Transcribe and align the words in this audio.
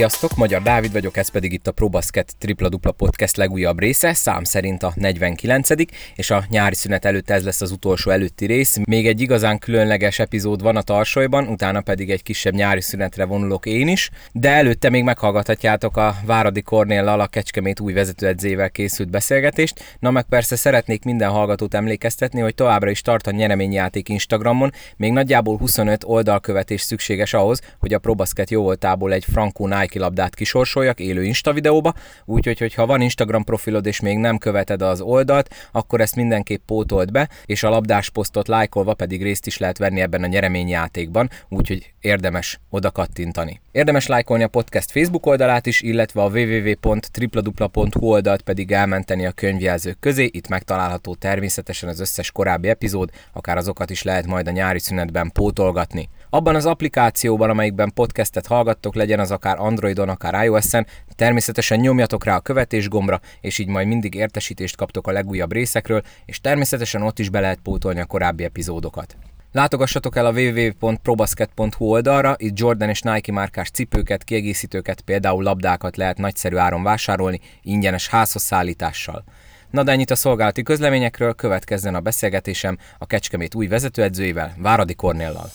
Sziasztok, 0.00 0.36
Magyar 0.36 0.62
Dávid 0.62 0.92
vagyok, 0.92 1.16
ez 1.16 1.28
pedig 1.28 1.52
itt 1.52 1.66
a 1.66 1.72
ProBasket 1.72 2.34
Tripla 2.38 2.68
Dupla 2.68 2.92
Podcast 2.92 3.36
legújabb 3.36 3.78
része, 3.78 4.14
szám 4.14 4.44
szerint 4.44 4.82
a 4.82 4.92
49 4.94 5.68
és 6.14 6.30
a 6.30 6.44
nyári 6.48 6.74
szünet 6.74 7.04
előtt 7.04 7.30
ez 7.30 7.44
lesz 7.44 7.60
az 7.60 7.70
utolsó 7.70 8.10
előtti 8.10 8.46
rész. 8.46 8.78
Még 8.84 9.06
egy 9.06 9.20
igazán 9.20 9.58
különleges 9.58 10.18
epizód 10.18 10.62
van 10.62 10.76
a 10.76 10.82
tarsolyban, 10.82 11.46
utána 11.46 11.80
pedig 11.80 12.10
egy 12.10 12.22
kisebb 12.22 12.54
nyári 12.54 12.80
szünetre 12.80 13.24
vonulok 13.24 13.66
én 13.66 13.88
is, 13.88 14.10
de 14.32 14.50
előtte 14.50 14.90
még 14.90 15.04
meghallgathatjátok 15.04 15.96
a 15.96 16.16
Váradi 16.24 16.62
Kornéllal 16.62 17.20
a 17.20 17.26
Kecskemét 17.26 17.80
új 17.80 17.92
vezetőedzével 17.92 18.70
készült 18.70 19.10
beszélgetést. 19.10 19.96
Na 19.98 20.10
meg 20.10 20.24
persze 20.24 20.56
szeretnék 20.56 21.04
minden 21.04 21.30
hallgatót 21.30 21.74
emlékeztetni, 21.74 22.40
hogy 22.40 22.54
továbbra 22.54 22.90
is 22.90 23.00
tart 23.00 23.26
a 23.26 23.30
nyereményjáték 23.30 24.08
Instagramon, 24.08 24.72
még 24.96 25.12
nagyjából 25.12 25.56
25 25.56 26.04
oldalkövetés 26.04 26.80
szükséges 26.80 27.34
ahhoz, 27.34 27.60
hogy 27.78 27.94
a 27.94 27.98
ProBasket 27.98 28.50
jó 28.50 28.62
voltából 28.62 29.12
egy 29.12 29.24
frankó 29.24 29.66
Nike 29.66 29.89
labdát 29.98 30.34
kisorsoljak 30.34 31.00
élő 31.00 31.24
Insta 31.24 31.52
videóba, 31.52 31.94
úgyhogy 32.24 32.58
hogyha 32.58 32.86
van 32.86 33.00
Instagram 33.00 33.44
profilod 33.44 33.86
és 33.86 34.00
még 34.00 34.16
nem 34.16 34.38
követed 34.38 34.82
az 34.82 35.00
oldalt, 35.00 35.54
akkor 35.72 36.00
ezt 36.00 36.16
mindenképp 36.16 36.62
pótold 36.66 37.10
be, 37.10 37.28
és 37.46 37.62
a 37.62 37.68
labdás 37.68 38.10
posztot 38.10 38.48
lájkolva 38.48 38.94
pedig 38.94 39.22
részt 39.22 39.46
is 39.46 39.58
lehet 39.58 39.78
venni 39.78 40.00
ebben 40.00 40.22
a 40.22 40.26
nyereményjátékban, 40.26 41.30
úgyhogy 41.48 41.92
érdemes 42.00 42.60
oda 42.70 42.90
kattintani. 42.90 43.60
Érdemes 43.72 44.06
lájkolni 44.06 44.42
a 44.42 44.48
podcast 44.48 44.90
Facebook 44.90 45.26
oldalát 45.26 45.66
is, 45.66 45.82
illetve 45.82 46.22
a 46.22 46.28
www.tripladupla.hu 46.28 48.06
oldalt 48.06 48.42
pedig 48.42 48.72
elmenteni 48.72 49.26
a 49.26 49.32
könyvjelzők 49.32 49.96
közé, 50.00 50.28
itt 50.32 50.48
megtalálható 50.48 51.14
természetesen 51.14 51.88
az 51.88 52.00
összes 52.00 52.30
korábbi 52.30 52.68
epizód, 52.68 53.10
akár 53.32 53.56
azokat 53.56 53.90
is 53.90 54.02
lehet 54.02 54.26
majd 54.26 54.48
a 54.48 54.50
nyári 54.50 54.78
szünetben 54.78 55.30
pótolgatni. 55.32 56.08
Abban 56.30 56.54
az 56.54 56.66
applikációban, 56.66 57.50
amelyikben 57.50 57.92
podcastet 57.94 58.46
hallgattok, 58.46 58.94
legyen 58.94 59.20
az 59.20 59.30
akár 59.30 59.58
Androidon, 59.80 60.08
akár 60.08 60.44
iOS-en, 60.44 60.86
természetesen 61.16 61.78
nyomjatok 61.78 62.24
rá 62.24 62.36
a 62.36 62.40
követés 62.40 62.88
gombra, 62.88 63.20
és 63.40 63.58
így 63.58 63.66
majd 63.66 63.86
mindig 63.86 64.14
értesítést 64.14 64.76
kaptok 64.76 65.06
a 65.06 65.12
legújabb 65.12 65.52
részekről, 65.52 66.02
és 66.24 66.40
természetesen 66.40 67.02
ott 67.02 67.18
is 67.18 67.28
be 67.28 67.40
lehet 67.40 67.58
pótolni 67.62 68.00
a 68.00 68.04
korábbi 68.04 68.44
epizódokat. 68.44 69.16
Látogassatok 69.52 70.16
el 70.16 70.26
a 70.26 70.32
www.probasket.hu 70.32 71.84
oldalra, 71.84 72.34
itt 72.38 72.58
Jordan 72.58 72.88
és 72.88 73.00
Nike 73.00 73.32
márkás 73.32 73.70
cipőket, 73.70 74.24
kiegészítőket, 74.24 75.00
például 75.00 75.42
labdákat 75.42 75.96
lehet 75.96 76.18
nagyszerű 76.18 76.56
áron 76.56 76.82
vásárolni, 76.82 77.40
ingyenes 77.62 78.08
házhoz 78.08 78.42
szállítással. 78.42 79.24
Na 79.70 79.82
de 79.82 79.92
ennyit 79.92 80.10
a 80.10 80.14
szolgálati 80.14 80.62
közleményekről, 80.62 81.34
következzen 81.34 81.94
a 81.94 82.00
beszélgetésem 82.00 82.78
a 82.98 83.06
Kecskemét 83.06 83.54
új 83.54 83.66
vezetőedzőivel, 83.66 84.54
Váradi 84.58 84.94
Kornéllal. 84.94 85.50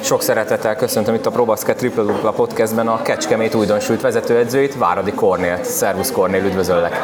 Sok 0.00 0.22
szeretettel 0.22 0.76
köszöntöm 0.76 1.14
itt 1.14 1.26
a 1.26 1.30
ProBasket 1.30 1.76
Triple 1.76 2.02
Dupla 2.02 2.32
podcastben 2.32 2.88
a 2.88 3.02
Kecskemét 3.02 3.54
újdonsült 3.54 4.00
vezetőedzőit, 4.00 4.76
Váradi 4.76 5.12
Kornélt. 5.12 5.64
Szervusz 5.64 6.10
Kornél, 6.10 6.44
üdvözöllek! 6.44 7.02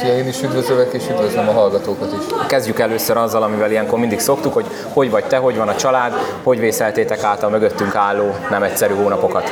Szia, 0.00 0.16
én 0.16 0.28
is 0.28 0.42
üdvözlök, 0.42 0.92
és 0.92 1.08
üdvözlöm 1.10 1.48
a 1.48 1.52
hallgatókat 1.52 2.12
is. 2.12 2.46
Kezdjük 2.46 2.78
először 2.78 3.16
azzal, 3.16 3.42
amivel 3.42 3.70
ilyenkor 3.70 3.98
mindig 3.98 4.20
szoktuk, 4.20 4.52
hogy 4.52 4.64
hogy 4.92 5.10
vagy 5.10 5.24
te, 5.24 5.36
hogy 5.36 5.56
van 5.56 5.68
a 5.68 5.74
család, 5.74 6.12
hogy 6.42 6.60
vészeltétek 6.60 7.22
át 7.22 7.42
a 7.42 7.48
mögöttünk 7.48 7.94
álló 7.94 8.34
nem 8.50 8.62
egyszerű 8.62 8.94
hónapokat. 8.94 9.50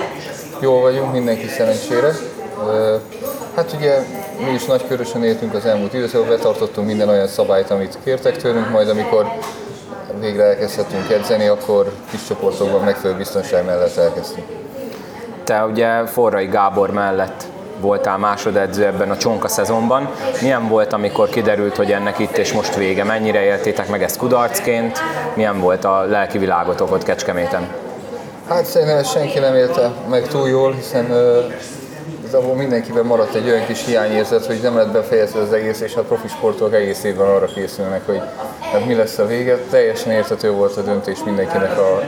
Jól 0.61 0.81
vagyunk, 0.81 1.13
mindenki 1.13 1.47
szerencsére. 1.47 2.13
Hát 3.55 3.73
ugye 3.77 3.99
mi 4.45 4.51
is 4.51 4.65
nagykörösen 4.65 5.25
éltünk 5.25 5.55
az 5.55 5.65
elmúlt 5.65 5.95
időszakban, 5.95 6.29
betartottunk 6.29 6.87
minden 6.87 7.09
olyan 7.09 7.27
szabályt, 7.27 7.71
amit 7.71 7.99
kértek 8.05 8.37
tőlünk, 8.37 8.71
majd 8.71 8.89
amikor 8.89 9.27
végre 10.21 10.45
elkezdhetünk 10.45 11.11
edzeni, 11.11 11.47
akkor 11.47 11.93
kis 12.11 12.27
csoportokban 12.27 12.85
megfelelő 12.85 13.19
biztonság 13.19 13.65
mellett 13.65 13.97
elkezdtünk. 13.97 14.47
Te 15.45 15.65
ugye 15.65 16.07
Forrai 16.07 16.47
Gábor 16.47 16.91
mellett 16.91 17.45
voltál 17.81 18.19
másodedző 18.19 18.85
ebben 18.85 19.11
a 19.11 19.17
csonka 19.17 19.49
szezonban. 19.49 20.11
Milyen 20.41 20.69
volt, 20.69 20.93
amikor 20.93 21.29
kiderült, 21.29 21.77
hogy 21.77 21.93
ennek 21.93 22.19
itt 22.19 22.37
és 22.37 22.53
most 22.53 22.75
vége? 22.75 23.05
Mennyire 23.05 23.43
éltétek 23.43 23.89
meg 23.89 24.03
ezt 24.03 24.17
kudarcként? 24.17 24.99
Milyen 25.35 25.61
volt 25.61 25.85
a 25.85 26.01
lelki 26.03 26.39
világotok 26.39 26.93
ott 26.93 27.03
Kecskeméten? 27.03 27.69
Hát 28.49 28.65
szerintem 28.65 29.03
senki 29.03 29.39
nem 29.39 29.55
élte 29.55 29.91
meg 30.09 30.27
túl 30.27 30.49
jól, 30.49 30.73
hiszen 30.73 31.07
igazából 32.37 32.63
mindenkiben 32.63 33.05
maradt 33.05 33.35
egy 33.35 33.49
olyan 33.49 33.67
kis 33.67 33.85
hiányérzet, 33.85 34.47
hogy 34.47 34.59
nem 34.63 34.77
lett 34.77 34.93
befejezve 34.93 35.41
az 35.41 35.53
egész, 35.53 35.81
és 35.81 35.95
a 35.95 36.03
profi 36.03 36.29
sportok 36.29 36.75
egész 36.75 37.05
évben 37.05 37.27
arra 37.27 37.47
készülnek, 37.47 38.07
hogy 38.07 38.21
hát 38.61 38.87
mi 38.87 38.95
lesz 38.95 39.19
a 39.19 39.27
vége. 39.27 39.57
Teljesen 39.71 40.13
értető 40.13 40.51
volt 40.51 40.77
a 40.77 40.83
döntés 40.83 41.19
mindenkinek 41.25 41.79
a 41.79 42.03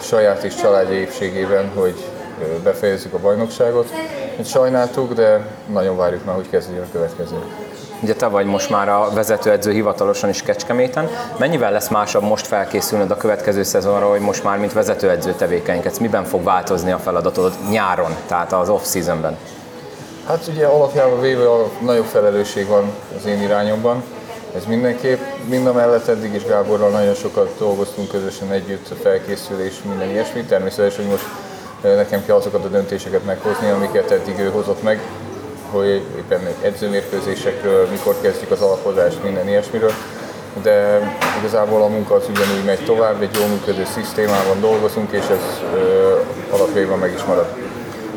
saját 0.00 0.42
és 0.44 0.54
családja 0.54 0.94
épségében, 0.94 1.70
hogy 1.74 1.94
befejezzük 2.62 3.12
a 3.14 3.18
bajnokságot. 3.18 3.92
Sajnáltuk, 4.44 5.12
de 5.12 5.46
nagyon 5.72 5.96
várjuk 5.96 6.24
már, 6.24 6.34
hogy 6.34 6.50
kezdődjön 6.50 6.84
a 6.84 6.92
következő. 6.92 7.36
Ugye 8.02 8.14
te 8.14 8.26
vagy 8.26 8.46
most 8.46 8.70
már 8.70 8.88
a 8.88 9.10
vezetőedző 9.14 9.72
hivatalosan 9.72 10.28
is 10.28 10.42
Kecskeméten. 10.42 11.08
Mennyivel 11.38 11.72
lesz 11.72 11.88
másabb 11.88 12.22
most 12.22 12.46
felkészülnöd 12.46 13.10
a 13.10 13.16
következő 13.16 13.62
szezonra, 13.62 14.10
hogy 14.10 14.20
most 14.20 14.44
már 14.44 14.58
mint 14.58 14.72
vezetőedző 14.72 15.32
tevékenykedsz? 15.32 15.98
Miben 15.98 16.24
fog 16.24 16.42
változni 16.44 16.90
a 16.92 16.98
feladatod 16.98 17.52
nyáron, 17.70 18.16
tehát 18.26 18.52
az 18.52 18.68
off-seasonben? 18.68 19.36
Hát 20.26 20.46
ugye 20.54 20.66
alapjában 20.66 21.20
véve 21.20 21.50
a 21.50 21.68
nagyobb 21.80 22.04
felelősség 22.04 22.66
van 22.66 22.84
az 23.18 23.26
én 23.26 23.42
irányomban. 23.42 24.02
Ez 24.56 24.64
mindenképp. 24.64 25.20
Mind 25.48 25.66
a 25.66 25.72
mellett 25.72 26.08
eddig 26.08 26.34
is 26.34 26.44
Gáborral 26.44 26.90
nagyon 26.90 27.14
sokat 27.14 27.54
dolgoztunk 27.58 28.08
közösen 28.08 28.52
együtt, 28.52 28.90
a 28.90 28.94
felkészülés, 29.02 29.82
minden 29.88 30.10
ilyesmi. 30.10 30.42
Természetesen, 30.42 31.04
hogy 31.04 31.10
most 31.10 31.26
nekem 31.96 32.24
kell 32.26 32.36
azokat 32.36 32.64
a 32.64 32.68
döntéseket 32.68 33.24
meghozni, 33.24 33.70
amiket 33.70 34.10
eddig 34.10 34.38
ő 34.38 34.50
hozott 34.50 34.82
meg, 34.82 35.00
hogy 35.72 36.02
éppen 36.16 36.40
edzőmérkőzésekről, 36.62 37.86
mikor 37.90 38.16
kezdjük 38.20 38.50
az 38.50 38.60
alapozást, 38.60 39.22
minden 39.22 39.48
ilyesmiről. 39.48 39.92
De 40.62 41.00
igazából 41.38 41.82
a 41.82 41.88
munka 41.88 42.14
az 42.14 42.24
ugyanúgy 42.28 42.64
megy 42.64 42.84
tovább, 42.84 43.22
egy 43.22 43.36
jó 43.40 43.46
működő 43.46 43.84
szisztémában 43.84 44.60
dolgozunk, 44.60 45.12
és 45.12 45.24
ez 45.30 45.60
alapjában 46.50 46.98
meg 46.98 47.12
is 47.12 47.24
marad. 47.24 47.46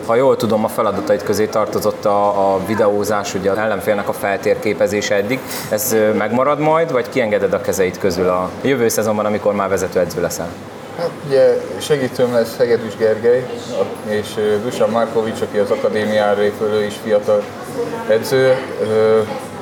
Ha 0.05 0.15
jól 0.15 0.35
tudom, 0.35 0.63
a 0.63 0.67
feladatait 0.67 1.23
közé 1.23 1.45
tartozott 1.45 2.05
a, 2.05 2.53
a 2.53 2.65
videózás, 2.65 3.33
ugye 3.33 3.51
az 3.51 3.57
ellenfélnek 3.57 4.09
a 4.09 4.13
feltérképezése 4.13 5.15
eddig. 5.15 5.39
Ez 5.69 5.95
megmarad 6.17 6.59
majd, 6.59 6.91
vagy 6.91 7.09
kiengeded 7.09 7.53
a 7.53 7.61
kezeit 7.61 7.97
közül 7.97 8.29
a 8.29 8.49
jövő 8.61 8.87
szezonban, 8.87 9.25
amikor 9.25 9.53
már 9.53 9.69
vezetőedző 9.69 10.21
leszel? 10.21 10.49
Hát 10.97 11.09
ugye 11.25 11.61
segítőm 11.79 12.33
lesz 12.33 12.57
Hegedűs 12.57 12.95
Gergely, 12.97 13.45
és 14.07 14.27
Dusan 14.63 14.89
Markovics, 14.89 15.41
aki 15.41 15.57
az 15.57 15.71
akadémiára 15.71 16.43
épülő 16.43 16.83
is 16.83 16.93
fiatal 17.03 17.43
edző. 18.07 18.55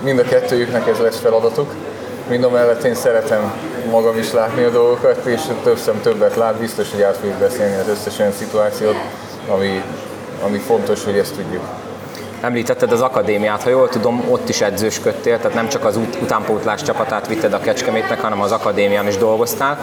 Mind 0.04 0.20
a 0.20 0.24
kettőjüknek 0.24 0.88
ez 0.88 0.98
lesz 0.98 1.20
feladatuk. 1.20 1.74
Mind 2.30 2.44
a 2.44 2.50
mellett 2.50 2.84
én 2.84 2.96
szeretem 2.96 3.54
magam 3.90 4.18
is 4.18 4.32
látni 4.32 4.64
a 4.64 4.70
dolgokat, 4.70 5.26
és 5.26 5.42
több 5.64 5.78
szem 5.78 6.02
többet 6.02 6.36
lát, 6.36 6.56
biztos, 6.56 6.92
hogy 6.92 7.02
át 7.02 7.18
fogjuk 7.18 7.38
beszélni 7.38 7.76
az 7.76 7.88
összes 7.88 8.20
olyan 8.20 8.32
szituációt, 8.32 8.96
ami, 9.48 9.84
ami 10.44 10.58
fontos, 10.58 11.04
hogy 11.04 11.18
ezt 11.18 11.36
tudjuk. 11.36 11.64
Említetted 12.44 12.92
az 12.92 13.02
akadémiát, 13.02 13.64
ha 13.64 13.70
jól 13.70 13.90
tudom, 13.90 14.24
ott 14.30 14.50
is 14.50 14.62
edzősködtél, 14.62 15.38
tehát 15.38 15.54
nem 15.54 15.68
csak 15.68 15.86
az 15.86 15.98
ut- 15.98 16.22
utánpótlás 16.22 16.82
csapatát 16.82 17.28
vitted 17.28 17.54
a 17.54 17.60
Kecskemétnek, 17.60 18.22
hanem 18.22 18.42
az 18.42 18.52
akadémián 18.52 19.08
is 19.08 19.18
dolgoztál. 19.18 19.80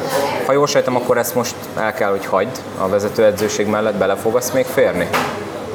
Ha 0.46 0.52
jól 0.52 0.66
sejtem, 0.66 0.96
akkor 0.96 1.18
ezt 1.18 1.34
most 1.34 1.54
el 1.76 1.92
kell, 1.92 2.10
hogy 2.10 2.26
hagyd 2.26 2.58
a 2.78 2.88
vezetőedzőség 2.88 3.66
mellett, 3.66 3.94
bele 3.94 4.14
fogasz 4.14 4.50
még 4.50 4.64
férni? 4.64 5.08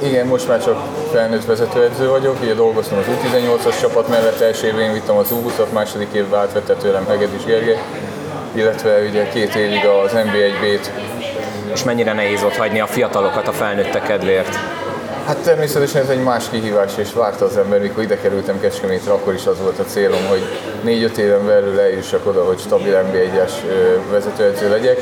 Igen, 0.03 0.27
most 0.27 0.47
már 0.47 0.63
csak 0.63 0.77
felnőtt 1.11 1.45
vezetőedző 1.45 2.09
vagyok, 2.09 2.37
ugye 2.41 2.53
dolgoztam 2.53 2.97
az 2.97 3.05
U18-as 3.07 3.81
csapat 3.81 4.07
mellett, 4.07 4.39
első 4.39 4.67
évén 4.67 4.93
vittem 4.93 5.17
az 5.17 5.27
U20-at, 5.31 5.73
második 5.73 6.13
évben 6.13 6.39
átvette 6.39 6.73
tőlem 6.73 7.07
Hegedűs 7.07 7.43
Gergely, 7.43 7.81
illetve 8.51 8.99
ugye 9.09 9.29
két 9.29 9.55
évig 9.55 9.85
az 9.85 10.11
NB1B-t. 10.13 10.87
És 11.73 11.83
mennyire 11.83 12.13
nehéz 12.13 12.43
ott 12.43 12.55
hagyni 12.55 12.79
a 12.79 12.87
fiatalokat 12.87 13.47
a 13.47 13.51
felnőttek 13.51 14.03
kedvéért? 14.03 14.59
Hát 15.25 15.37
természetesen 15.37 16.01
ez 16.01 16.09
egy 16.09 16.23
más 16.23 16.49
kihívás, 16.49 16.97
és 16.97 17.13
várta 17.13 17.45
az 17.45 17.57
ember, 17.57 17.81
mikor 17.81 18.03
ide 18.03 18.17
kerültem 18.17 18.59
Kecskemétre, 18.59 19.11
akkor 19.11 19.33
is 19.33 19.45
az 19.45 19.61
volt 19.61 19.79
a 19.79 19.83
célom, 19.83 20.25
hogy 20.27 20.41
4-5 20.85 21.17
éven 21.17 21.45
belül 21.45 21.79
eljussak 21.79 22.27
oda, 22.27 22.43
hogy 22.43 22.59
stabil 22.59 23.01
NB1-es 23.11 23.51
vezetőedző 24.11 24.69
legyek. 24.69 25.01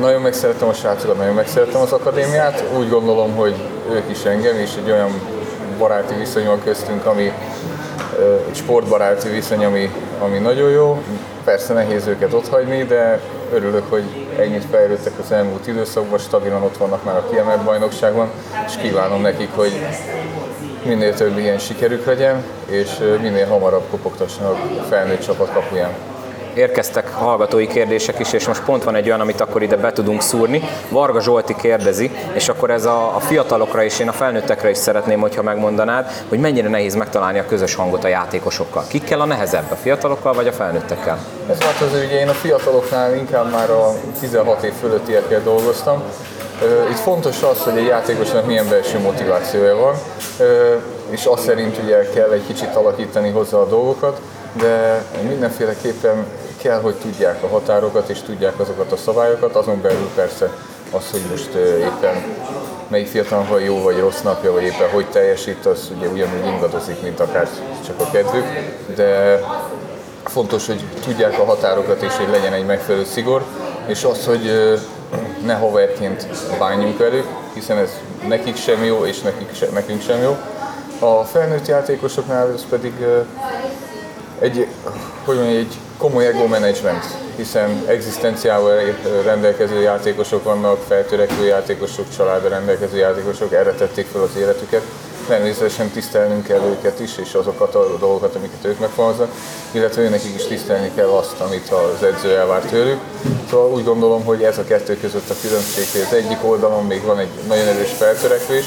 Nagyon 0.00 0.20
megszerettem 0.20 0.68
a 0.68 0.72
srácokat, 0.72 1.16
nagyon 1.16 1.34
megszerettem 1.34 1.80
az 1.80 1.92
akadémiát. 1.92 2.64
Úgy 2.78 2.88
gondolom, 2.88 3.34
hogy 3.34 3.54
ők 3.90 4.10
is 4.10 4.24
engem, 4.24 4.56
és 4.56 4.70
egy 4.84 4.90
olyan 4.90 5.20
baráti 5.78 6.14
viszony 6.14 6.46
van 6.46 6.62
köztünk, 6.64 7.06
ami 7.06 7.32
egy 8.48 8.56
sportbaráti 8.56 9.28
viszony, 9.28 9.64
ami, 9.64 9.90
ami 10.20 10.38
nagyon 10.38 10.70
jó. 10.70 11.02
Persze 11.44 11.72
nehéz 11.72 12.06
őket 12.06 12.32
otthagyni, 12.32 12.84
de 12.84 13.20
örülök, 13.52 13.90
hogy 13.90 14.26
ennyit 14.38 14.64
fejlődtek 14.70 15.12
az 15.18 15.32
elmúlt 15.32 15.66
időszakban, 15.66 16.18
stabilan 16.18 16.62
ott 16.62 16.76
vannak 16.76 17.04
már 17.04 17.16
a 17.16 17.28
kiemelt 17.30 17.64
bajnokságban, 17.64 18.30
és 18.66 18.76
kívánom 18.76 19.20
nekik, 19.20 19.50
hogy 19.54 19.72
minél 20.84 21.14
több 21.14 21.38
ilyen 21.38 21.58
sikerük 21.58 22.06
legyen, 22.06 22.44
és 22.66 22.98
minél 23.20 23.46
hamarabb 23.46 23.84
kopogtassanak 23.90 24.56
a 24.80 24.82
felnőtt 24.82 25.24
csapat 25.24 25.52
kapuján. 25.52 25.90
Érkeztek 26.54 27.12
hallgatói 27.12 27.66
kérdések 27.66 28.18
is, 28.18 28.32
és 28.32 28.46
most 28.46 28.64
pont 28.64 28.84
van 28.84 28.94
egy 28.94 29.06
olyan, 29.06 29.20
amit 29.20 29.40
akkor 29.40 29.62
ide 29.62 29.76
be 29.76 29.92
tudunk 29.92 30.22
szúrni. 30.22 30.62
Varga 30.88 31.20
Zsolti 31.20 31.56
kérdezi, 31.56 32.10
és 32.32 32.48
akkor 32.48 32.70
ez 32.70 32.84
a, 32.84 33.16
a 33.16 33.20
fiatalokra 33.20 33.82
és 33.82 33.98
én 33.98 34.08
a 34.08 34.12
felnőttekre 34.12 34.70
is 34.70 34.76
szeretném, 34.76 35.20
hogyha 35.20 35.42
megmondanád, 35.42 36.10
hogy 36.28 36.38
mennyire 36.38 36.68
nehéz 36.68 36.94
megtalálni 36.94 37.38
a 37.38 37.46
közös 37.46 37.74
hangot 37.74 38.04
a 38.04 38.08
játékosokkal. 38.08 38.84
Kikkel 38.88 39.20
a 39.20 39.24
nehezebb, 39.24 39.70
a 39.70 39.74
fiatalokkal 39.74 40.32
vagy 40.32 40.46
a 40.46 40.52
felnőttekkel? 40.52 41.18
Ez 41.50 41.58
változó, 41.58 42.04
ugye 42.04 42.20
én 42.20 42.28
a 42.28 42.32
fiataloknál 42.32 43.14
inkább 43.14 43.50
már 43.50 43.70
a 43.70 43.94
16 44.20 44.62
év 44.62 44.72
fölöttiekkel 44.72 45.42
dolgoztam, 45.42 46.02
itt 46.90 46.98
fontos 46.98 47.42
az, 47.42 47.62
hogy 47.62 47.76
egy 47.76 47.86
játékosnak 47.86 48.46
milyen 48.46 48.68
belső 48.68 48.98
motivációja 48.98 49.76
van, 49.76 49.94
és 51.10 51.24
azt 51.24 51.42
szerint 51.42 51.78
ugye 51.82 52.10
kell 52.10 52.30
egy 52.30 52.46
kicsit 52.46 52.74
alakítani 52.74 53.30
hozzá 53.30 53.56
a 53.56 53.66
dolgokat, 53.66 54.20
de 54.52 55.02
mindenféleképpen 55.28 56.26
kell, 56.58 56.80
hogy 56.80 56.94
tudják 56.94 57.42
a 57.42 57.48
határokat 57.48 58.08
és 58.08 58.22
tudják 58.22 58.60
azokat 58.60 58.92
a 58.92 58.96
szabályokat, 58.96 59.54
azon 59.54 59.80
belül 59.80 60.08
persze 60.14 60.50
az, 60.90 61.10
hogy 61.10 61.22
most 61.30 61.54
éppen 61.78 62.24
melyik 62.88 63.06
fiatal 63.06 63.46
van 63.48 63.60
jó 63.60 63.82
vagy 63.82 63.98
rossz 63.98 64.20
napja, 64.20 64.52
vagy 64.52 64.62
éppen 64.62 64.90
hogy 64.90 65.06
teljesít, 65.06 65.66
az 65.66 65.90
ugye 65.96 66.08
ugyanúgy 66.08 66.46
ingadozik, 66.46 67.02
mint 67.02 67.20
akár 67.20 67.48
csak 67.86 68.00
a 68.00 68.10
kedvük, 68.10 68.44
de 68.94 69.40
fontos, 70.24 70.66
hogy 70.66 70.84
tudják 71.04 71.38
a 71.38 71.44
határokat 71.44 72.02
és 72.02 72.16
hogy 72.16 72.28
legyen 72.30 72.52
egy 72.52 72.66
megfelelő 72.66 73.04
szigor, 73.04 73.44
és 73.86 74.04
az, 74.04 74.26
hogy 74.26 74.76
ne 75.44 75.54
haverként 75.54 76.26
bánjunk 76.58 76.98
velük, 76.98 77.26
hiszen 77.54 77.78
ez 77.78 77.90
nekik 78.28 78.56
sem 78.56 78.84
jó, 78.84 79.04
és 79.04 79.20
nekik 79.20 79.54
se, 79.54 79.66
nekünk 79.72 80.02
sem 80.02 80.22
jó. 80.22 80.36
A 80.98 81.24
felnőtt 81.24 81.66
játékosoknál 81.66 82.52
ez 82.52 82.64
pedig 82.68 82.92
egy, 84.38 84.66
hogy 85.24 85.36
mondjam, 85.36 85.58
egy 85.58 85.78
komoly 85.98 86.26
ego 86.26 86.46
management, 86.46 87.04
hiszen 87.36 87.84
egzisztenciával 87.86 88.80
rendelkező 89.24 89.80
játékosok 89.80 90.44
vannak, 90.44 90.82
feltörekvő 90.88 91.46
játékosok, 91.46 92.06
családra 92.16 92.48
rendelkező 92.48 92.96
játékosok, 92.96 93.52
erre 93.52 93.72
tették 93.72 94.06
fel 94.06 94.22
az 94.22 94.36
életüket. 94.38 94.82
Természetesen 95.26 95.88
tisztelnünk 95.88 96.46
kell 96.46 96.60
őket 96.60 97.00
is, 97.00 97.16
és 97.16 97.34
azokat 97.34 97.74
a 97.74 97.96
dolgokat, 97.98 98.34
amiket 98.34 98.64
ők 98.64 98.78
megfogalmaznak, 98.78 99.30
illetve 99.70 100.02
őnekik 100.02 100.34
is 100.34 100.44
tisztelni 100.44 100.90
kell 100.94 101.08
azt, 101.08 101.40
amit 101.40 101.68
az 101.68 102.02
edző 102.02 102.36
elvár 102.36 102.60
tőlük. 102.60 103.00
Szóval 103.50 103.72
úgy 103.72 103.84
gondolom, 103.84 104.24
hogy 104.24 104.42
ez 104.42 104.58
a 104.58 104.64
kettő 104.64 104.96
között 105.00 105.30
a 105.30 105.34
különbség, 105.42 105.84
hogy 105.92 106.00
az 106.00 106.16
egyik 106.16 106.38
oldalon 106.44 106.86
még 106.86 107.02
van 107.02 107.18
egy 107.18 107.28
nagyon 107.48 107.66
erős 107.66 107.90
feltörekvés, 107.90 108.64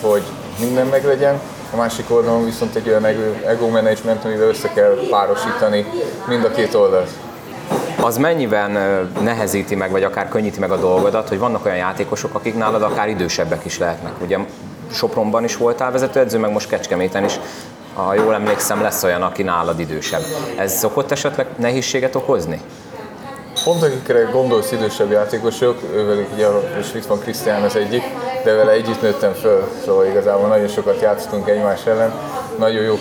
hogy 0.00 0.22
minden 0.58 0.86
meglegyen, 0.86 1.40
a 1.72 1.76
másik 1.76 2.10
oldalon 2.10 2.44
viszont 2.44 2.74
egy 2.74 2.88
olyan 2.88 3.04
ego 3.46 3.68
management, 3.68 4.24
amivel 4.24 4.48
össze 4.48 4.68
kell 4.68 4.98
párosítani 5.10 5.86
mind 6.28 6.44
a 6.44 6.50
két 6.50 6.74
oldalt. 6.74 7.10
Az 8.00 8.16
mennyiben 8.16 8.70
nehezíti 9.20 9.74
meg, 9.74 9.90
vagy 9.90 10.02
akár 10.02 10.28
könnyíti 10.28 10.60
meg 10.60 10.70
a 10.70 10.76
dolgodat, 10.76 11.28
hogy 11.28 11.38
vannak 11.38 11.64
olyan 11.64 11.76
játékosok, 11.76 12.34
akik 12.34 12.54
nálad 12.54 12.82
akár 12.82 13.08
idősebbek 13.08 13.64
is 13.64 13.78
lehetnek. 13.78 14.12
Ugye 14.22 14.38
Sopronban 14.92 15.44
is 15.44 15.56
voltál 15.56 15.92
vezetőedző, 15.92 16.38
meg 16.38 16.52
most 16.52 16.68
Kecskeméten 16.68 17.24
is. 17.24 17.38
Ha 17.94 18.14
jól 18.14 18.34
emlékszem, 18.34 18.82
lesz 18.82 19.02
olyan, 19.02 19.22
aki 19.22 19.42
nálad 19.42 19.80
idősebb. 19.80 20.22
Ez 20.56 20.78
szokott 20.78 21.10
esetleg 21.10 21.46
nehézséget 21.56 22.14
okozni? 22.14 22.60
Pont 23.64 23.82
akikre 23.82 24.20
gondolsz 24.20 24.72
idősebb 24.72 25.10
játékosok, 25.10 25.78
ővelük 25.94 26.28
ugye, 26.34 26.46
és 26.80 26.94
itt 26.94 27.06
van 27.06 27.18
Krisztián 27.18 27.62
az 27.62 27.76
egyik, 27.76 28.02
de 28.44 28.52
vele 28.54 28.70
együtt 28.70 29.02
nőttem 29.02 29.32
föl, 29.32 29.68
szóval 29.84 30.06
igazából 30.06 30.48
nagyon 30.48 30.68
sokat 30.68 31.00
játszottunk 31.00 31.48
egymás 31.48 31.86
ellen, 31.86 32.12
nagyon 32.58 32.82
jó 32.82 32.94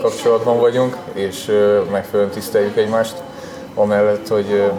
kapcsolatban 0.00 0.58
vagyunk, 0.58 0.96
és 1.12 1.44
megfelelően 1.90 2.34
tiszteljük 2.34 2.76
egymást, 2.76 3.14
amellett, 3.74 4.28
hogy 4.28 4.70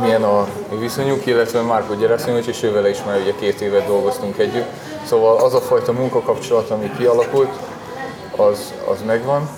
milyen 0.00 0.22
a 0.22 0.46
viszonyunk, 0.78 1.26
illetve 1.26 1.60
Márko 1.60 1.94
Gyeraszimovics, 1.94 2.46
és 2.46 2.62
ővele 2.62 2.88
is 2.88 2.98
már 3.06 3.20
ugye 3.20 3.34
két 3.40 3.60
évet 3.60 3.86
dolgoztunk 3.86 4.38
együtt. 4.38 4.68
Szóval 5.04 5.36
az 5.36 5.54
a 5.54 5.60
fajta 5.60 5.92
munkakapcsolat, 5.92 6.70
ami 6.70 6.90
kialakult, 6.98 7.52
az, 8.36 8.72
az 8.90 9.02
megvan 9.06 9.48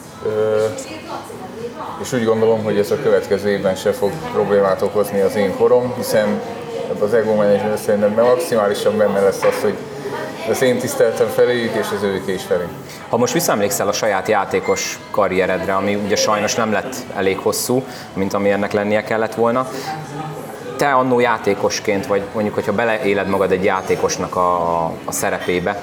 és 2.01 2.13
úgy 2.13 2.25
gondolom, 2.25 2.63
hogy 2.63 2.79
ez 2.79 2.91
a 2.91 3.03
következő 3.03 3.49
évben 3.49 3.75
se 3.75 3.93
fog 3.93 4.11
problémát 4.33 4.83
okozni 4.83 5.21
az 5.21 5.37
én 5.37 5.57
korom, 5.57 5.95
hiszen 5.97 6.41
az 7.01 7.15
ego 7.15 7.35
management 7.35 7.79
szerintem 7.79 8.13
maximálisan 8.25 8.97
benne 8.97 9.21
lesz 9.21 9.43
az, 9.43 9.63
hogy 9.63 9.75
az 10.51 10.63
én 10.63 10.79
tiszteltem 10.79 11.27
feléjük, 11.27 11.75
és 11.75 11.87
az 11.97 12.03
ők 12.03 12.29
is 12.29 12.43
felé. 12.43 12.65
Ha 13.09 13.17
most 13.17 13.33
visszaemlékszel 13.33 13.89
a 13.89 13.93
saját 13.93 14.29
játékos 14.29 14.99
karrieredre, 15.11 15.75
ami 15.75 15.95
ugye 15.95 16.17
sajnos 16.17 16.55
nem 16.55 16.73
lett 16.73 16.95
elég 17.17 17.39
hosszú, 17.39 17.83
mint 18.13 18.35
ami 18.35 18.51
ennek 18.51 18.73
lennie 18.73 19.03
kellett 19.03 19.35
volna, 19.35 19.69
te 20.77 20.93
annó 20.93 21.21
játékosként, 21.21 22.07
vagy 22.07 22.23
mondjuk, 22.33 22.55
hogyha 22.55 22.73
beleéled 22.73 23.29
magad 23.29 23.53
egy 23.53 23.65
játékosnak 23.65 24.37
a, 24.37 24.85
a 24.85 25.13
szerepébe, 25.13 25.83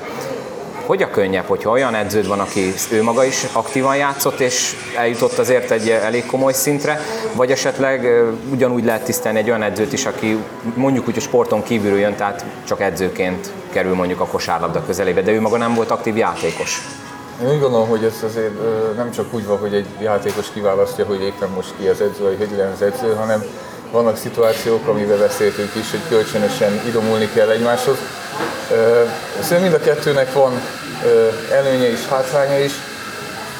hogy 0.88 1.02
a 1.02 1.10
könnyebb, 1.10 1.46
hogyha 1.46 1.70
olyan 1.70 1.96
edződ 1.96 2.28
van, 2.28 2.40
aki 2.40 2.74
ő 2.92 3.04
maga 3.04 3.24
is 3.24 3.46
aktívan 3.52 3.96
játszott, 3.96 4.40
és 4.40 4.76
eljutott 4.98 5.38
azért 5.38 5.72
egy 5.72 5.90
elég 5.90 6.26
komoly 6.26 6.54
szintre, 6.54 7.00
vagy 7.34 7.52
esetleg 7.52 8.24
ugyanúgy 8.52 8.86
lehet 8.86 9.04
tisztelni 9.04 9.38
egy 9.38 9.50
olyan 9.50 9.64
edzőt 9.64 9.94
is, 9.94 10.06
aki 10.06 10.38
mondjuk 10.76 11.08
úgy 11.08 11.18
a 11.18 11.22
sporton 11.22 11.64
kívülről 11.64 12.00
jön, 12.00 12.16
tehát 12.16 12.46
csak 12.68 12.82
edzőként 12.82 13.52
kerül 13.72 13.96
mondjuk 13.96 14.20
a 14.20 14.26
kosárlabda 14.26 14.86
közelébe, 14.86 15.22
de 15.22 15.32
ő 15.32 15.42
maga 15.42 15.58
nem 15.58 15.74
volt 15.74 15.92
aktív 15.92 16.18
játékos. 16.18 16.82
Én 17.42 17.50
úgy 17.50 17.60
gondolom, 17.60 17.88
hogy 17.90 18.04
ez 18.04 18.24
azért 18.26 18.54
nem 18.96 19.12
csak 19.12 19.34
úgy 19.34 19.46
van, 19.46 19.58
hogy 19.58 19.74
egy 19.74 19.88
játékos 20.02 20.52
kiválasztja, 20.54 21.06
hogy 21.06 21.22
éppen 21.22 21.50
most 21.56 21.74
ki 21.80 21.88
az 21.88 22.02
edző, 22.02 22.24
vagy 22.24 22.38
hogy 22.38 22.60
az 22.76 22.82
edző, 22.82 23.14
hanem 23.14 23.44
vannak 23.92 24.18
szituációk, 24.18 24.88
amivel 24.88 25.18
beszéltünk 25.18 25.76
is, 25.76 25.92
hogy 25.92 26.00
kölcsönösen 26.10 26.82
idomulni 26.88 27.30
kell 27.34 27.50
egymáshoz. 27.50 27.98
Szerintem 29.42 29.62
mind 29.62 29.74
a 29.74 29.80
kettőnek 29.80 30.34
van 30.34 30.62
előnye 31.52 31.92
is, 31.92 32.08
hátránya 32.08 32.60
is. 32.60 32.72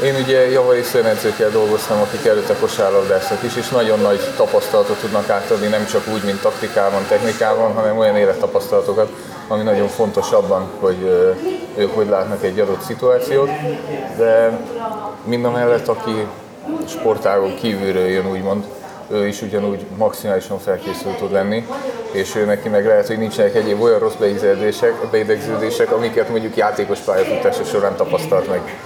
Én 0.04 0.16
ugye 0.16 0.50
javari 0.50 0.82
szőnedzőkkel 0.82 1.50
dolgoztam, 1.50 2.02
akik 2.02 2.26
előtte 2.26 2.56
kosárlabdáztak 2.60 3.44
is, 3.44 3.56
és 3.56 3.70
nagyon 3.70 4.00
nagy 4.00 4.20
tapasztalatot 4.36 4.98
tudnak 4.98 5.30
átadni, 5.30 5.68
nem 5.68 5.86
csak 5.86 6.08
úgy, 6.14 6.24
mint 6.24 6.42
taktikában, 6.42 7.06
technikában, 7.08 7.74
hanem 7.74 7.98
olyan 7.98 8.16
élettapasztalatokat, 8.16 9.10
ami 9.48 9.64
nagyon 9.64 9.88
fontos 9.88 10.32
abban, 10.32 10.70
hogy 10.80 10.98
ők 11.78 11.96
hogy 11.96 12.08
látnak 12.10 12.44
egy 12.44 12.60
adott 12.60 12.82
szituációt. 12.82 13.50
De 14.18 14.60
mind 15.24 15.46
a 15.46 15.52
mellett, 15.52 15.88
aki 15.88 16.28
sportágon 16.88 17.56
kívülről 17.56 18.08
jön, 18.08 18.30
úgymond, 18.32 18.64
ő 19.12 19.28
is 19.28 19.42
ugyanúgy 19.42 19.86
maximálisan 19.98 20.60
felkészült 20.60 21.18
tud 21.18 21.32
lenni, 21.32 21.68
és 22.12 22.36
ő 22.36 22.46
neki 22.46 22.70
meg 22.70 22.86
lehet, 22.86 23.08
hogy 23.08 23.18
nincsenek 23.18 23.56
egyéb 23.56 23.82
olyan 23.82 24.00
rossz 24.00 24.16
beidegződések, 25.12 25.92
amiket 25.92 26.30
mondjuk 26.30 26.56
játékos 26.56 27.00
pályafutása 27.00 27.64
során 27.64 27.96
tapasztalt 27.96 28.50
meg. 28.50 28.80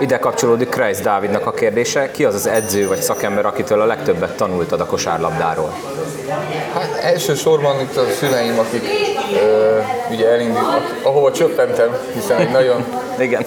Ide 0.00 0.18
kapcsolódik 0.18 0.68
Kreis 0.68 0.98
Dávidnak 0.98 1.46
a 1.46 1.50
kérdése, 1.50 2.10
ki 2.10 2.24
az 2.24 2.34
az 2.34 2.46
edző 2.46 2.88
vagy 2.88 3.00
szakember, 3.00 3.46
akitől 3.46 3.80
a 3.80 3.84
legtöbbet 3.84 4.36
tanultad 4.36 4.80
a 4.80 4.86
kosárlabdáról? 4.86 5.74
Hát 6.74 6.98
elsősorban 7.02 7.80
itt 7.80 7.96
a 7.96 8.04
szüleim, 8.18 8.58
akik 8.58 8.82
ö, 9.42 9.78
ugye 10.10 10.28
elindítottak, 10.28 11.00
ahova 11.02 11.32
csöppentem, 11.32 11.96
hiszen 12.14 12.38
egy 12.38 12.50
nagyon, 12.50 12.84
Igen. 13.20 13.46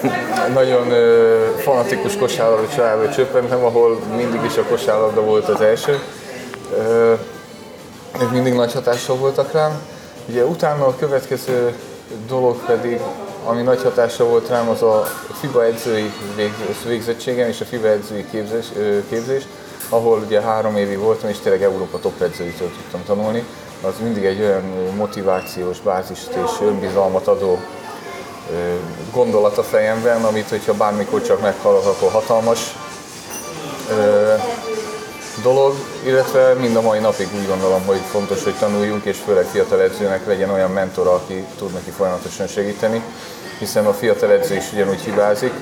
nagyon 0.52 0.90
ö, 0.90 1.44
fanatikus 1.58 2.16
kosárlabda 2.16 2.68
családba 2.74 3.08
csöppentem, 3.08 3.64
ahol 3.64 3.98
mindig 4.16 4.40
is 4.44 4.56
a 4.56 4.62
kosárlabda 4.62 5.20
volt 5.20 5.48
az 5.48 5.60
első. 5.60 5.98
Ö, 6.78 7.14
mindig 8.32 8.52
nagy 8.52 8.72
hatással 8.72 9.16
voltak 9.16 9.52
rám. 9.52 9.82
Ugye 10.28 10.44
utána 10.44 10.86
a 10.86 10.96
következő 10.96 11.74
dolog 12.28 12.64
pedig, 12.66 13.00
ami 13.44 13.62
nagy 13.62 13.82
hatással 13.82 14.26
volt 14.26 14.48
rám, 14.48 14.68
az 14.68 14.82
a 14.82 15.04
FIBA 15.40 15.64
edzői 15.64 16.12
végzettségem 16.86 17.48
és 17.48 17.60
a 17.60 17.64
FIBA 17.64 17.88
edzői 17.88 18.24
képzés, 18.30 18.66
képzés 19.08 19.42
ahol 19.88 20.22
ugye 20.26 20.40
három 20.40 20.76
évig 20.76 20.98
voltam, 20.98 21.28
és 21.28 21.38
tényleg 21.38 21.62
Európa 21.62 21.98
top 21.98 22.20
edzőitől 22.20 22.70
tudtam 22.70 23.02
tanulni. 23.06 23.44
Az 23.82 23.92
mindig 24.02 24.24
egy 24.24 24.40
olyan 24.40 24.62
motivációs 24.96 25.80
bázist 25.80 26.28
és 26.28 26.50
önbizalmat 26.60 27.26
adó 27.26 27.58
gondolat 29.12 29.58
a 29.58 29.62
fejemben, 29.62 30.24
amit 30.24 30.48
hogyha 30.48 30.74
bármikor 30.74 31.22
csak 31.22 31.40
meghallok, 31.40 31.86
akkor 31.86 32.10
hatalmas 32.10 32.76
dolog, 35.42 35.74
illetve 36.04 36.54
mind 36.54 36.76
a 36.76 36.80
mai 36.80 36.98
napig 36.98 37.28
úgy 37.34 37.46
gondolom, 37.46 37.82
hogy 37.86 38.00
fontos, 38.10 38.44
hogy 38.44 38.54
tanuljunk, 38.54 39.04
és 39.04 39.18
főleg 39.18 39.44
fiatal 39.44 39.80
edzőnek 39.80 40.26
legyen 40.26 40.50
olyan 40.50 40.70
mentor, 40.70 41.06
aki 41.06 41.44
tud 41.58 41.72
neki 41.72 41.90
folyamatosan 41.90 42.46
segíteni, 42.46 43.02
hiszen 43.58 43.86
a 43.86 43.92
fiatal 43.92 44.30
edző 44.30 44.54
is 44.54 44.72
ugyanúgy 44.72 45.00
hibázik, 45.00 45.52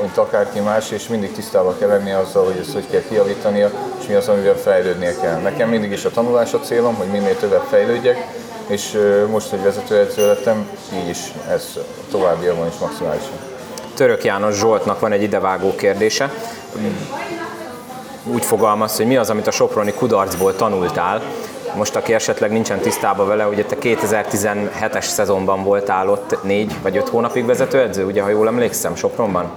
mint 0.00 0.16
akárki 0.16 0.60
más, 0.60 0.90
és 0.90 1.08
mindig 1.08 1.32
tisztában 1.32 1.78
kell 1.78 1.88
lennie 1.88 2.18
azzal, 2.18 2.44
hogy 2.44 2.56
ezt 2.60 2.72
hogy 2.72 2.86
kell 2.90 3.02
kiavítania, 3.08 3.70
és 4.00 4.06
mi 4.06 4.14
az, 4.14 4.28
amivel 4.28 4.56
fejlődnie 4.56 5.16
kell. 5.16 5.40
Nekem 5.40 5.68
mindig 5.68 5.92
is 5.92 6.04
a 6.04 6.10
tanulás 6.10 6.52
a 6.52 6.60
célom, 6.60 6.94
hogy 6.94 7.06
minél 7.06 7.36
többet 7.36 7.66
fejlődjek, 7.68 8.26
és 8.66 8.98
most, 9.30 9.50
hogy 9.50 9.62
vezetőedző 9.62 10.26
lettem, 10.26 10.68
így 10.94 11.08
is 11.08 11.18
ez 11.48 11.78
továbbiakban 12.10 12.66
is 12.66 12.78
maximálisan. 12.80 13.32
Török 13.94 14.24
János 14.24 14.54
Zsoltnak 14.54 15.00
van 15.00 15.12
egy 15.12 15.22
idevágó 15.22 15.74
kérdése 15.74 16.30
úgy 18.26 18.44
fogalmaz, 18.44 18.96
hogy 18.96 19.06
mi 19.06 19.16
az, 19.16 19.30
amit 19.30 19.46
a 19.46 19.50
Soproni 19.50 19.92
kudarcból 19.92 20.56
tanultál. 20.56 21.22
Most, 21.76 21.96
aki 21.96 22.14
esetleg 22.14 22.50
nincsen 22.50 22.78
tisztában 22.78 23.26
vele, 23.26 23.46
ugye 23.46 23.64
te 23.64 23.76
2017-es 23.80 25.04
szezonban 25.04 25.64
voltál 25.64 26.08
ott 26.08 26.42
négy 26.42 26.74
vagy 26.82 26.96
öt 26.96 27.08
hónapig 27.08 27.46
vezetőedző, 27.46 28.04
ugye, 28.04 28.22
ha 28.22 28.28
jól 28.28 28.46
emlékszem, 28.46 28.94
Sopronban? 28.94 29.50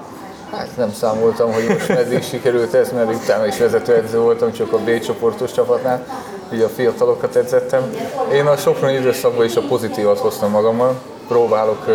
Hát 0.51 0.67
nem 0.77 0.93
számoltam, 0.93 1.53
hogy 1.53 1.67
most 1.67 1.87
meddig 1.87 2.23
sikerült 2.23 2.73
ez, 2.73 2.91
mert 2.91 3.13
utána 3.13 3.45
is 3.45 3.57
vezetőedző 3.57 4.19
voltam, 4.19 4.51
csak 4.51 4.73
a 4.73 4.77
B 4.77 4.99
csoportos 4.99 5.51
csapatnál, 5.51 6.05
így 6.53 6.61
a 6.61 6.69
fiatalokat 6.69 7.35
edzettem. 7.35 7.95
Én 8.33 8.45
a 8.45 8.57
Soproni 8.57 8.93
időszakban 8.93 9.45
is 9.45 9.55
a 9.55 9.61
pozitívat 9.61 10.19
hoztam 10.19 10.51
magammal, 10.51 10.93
próbálok, 11.27 11.85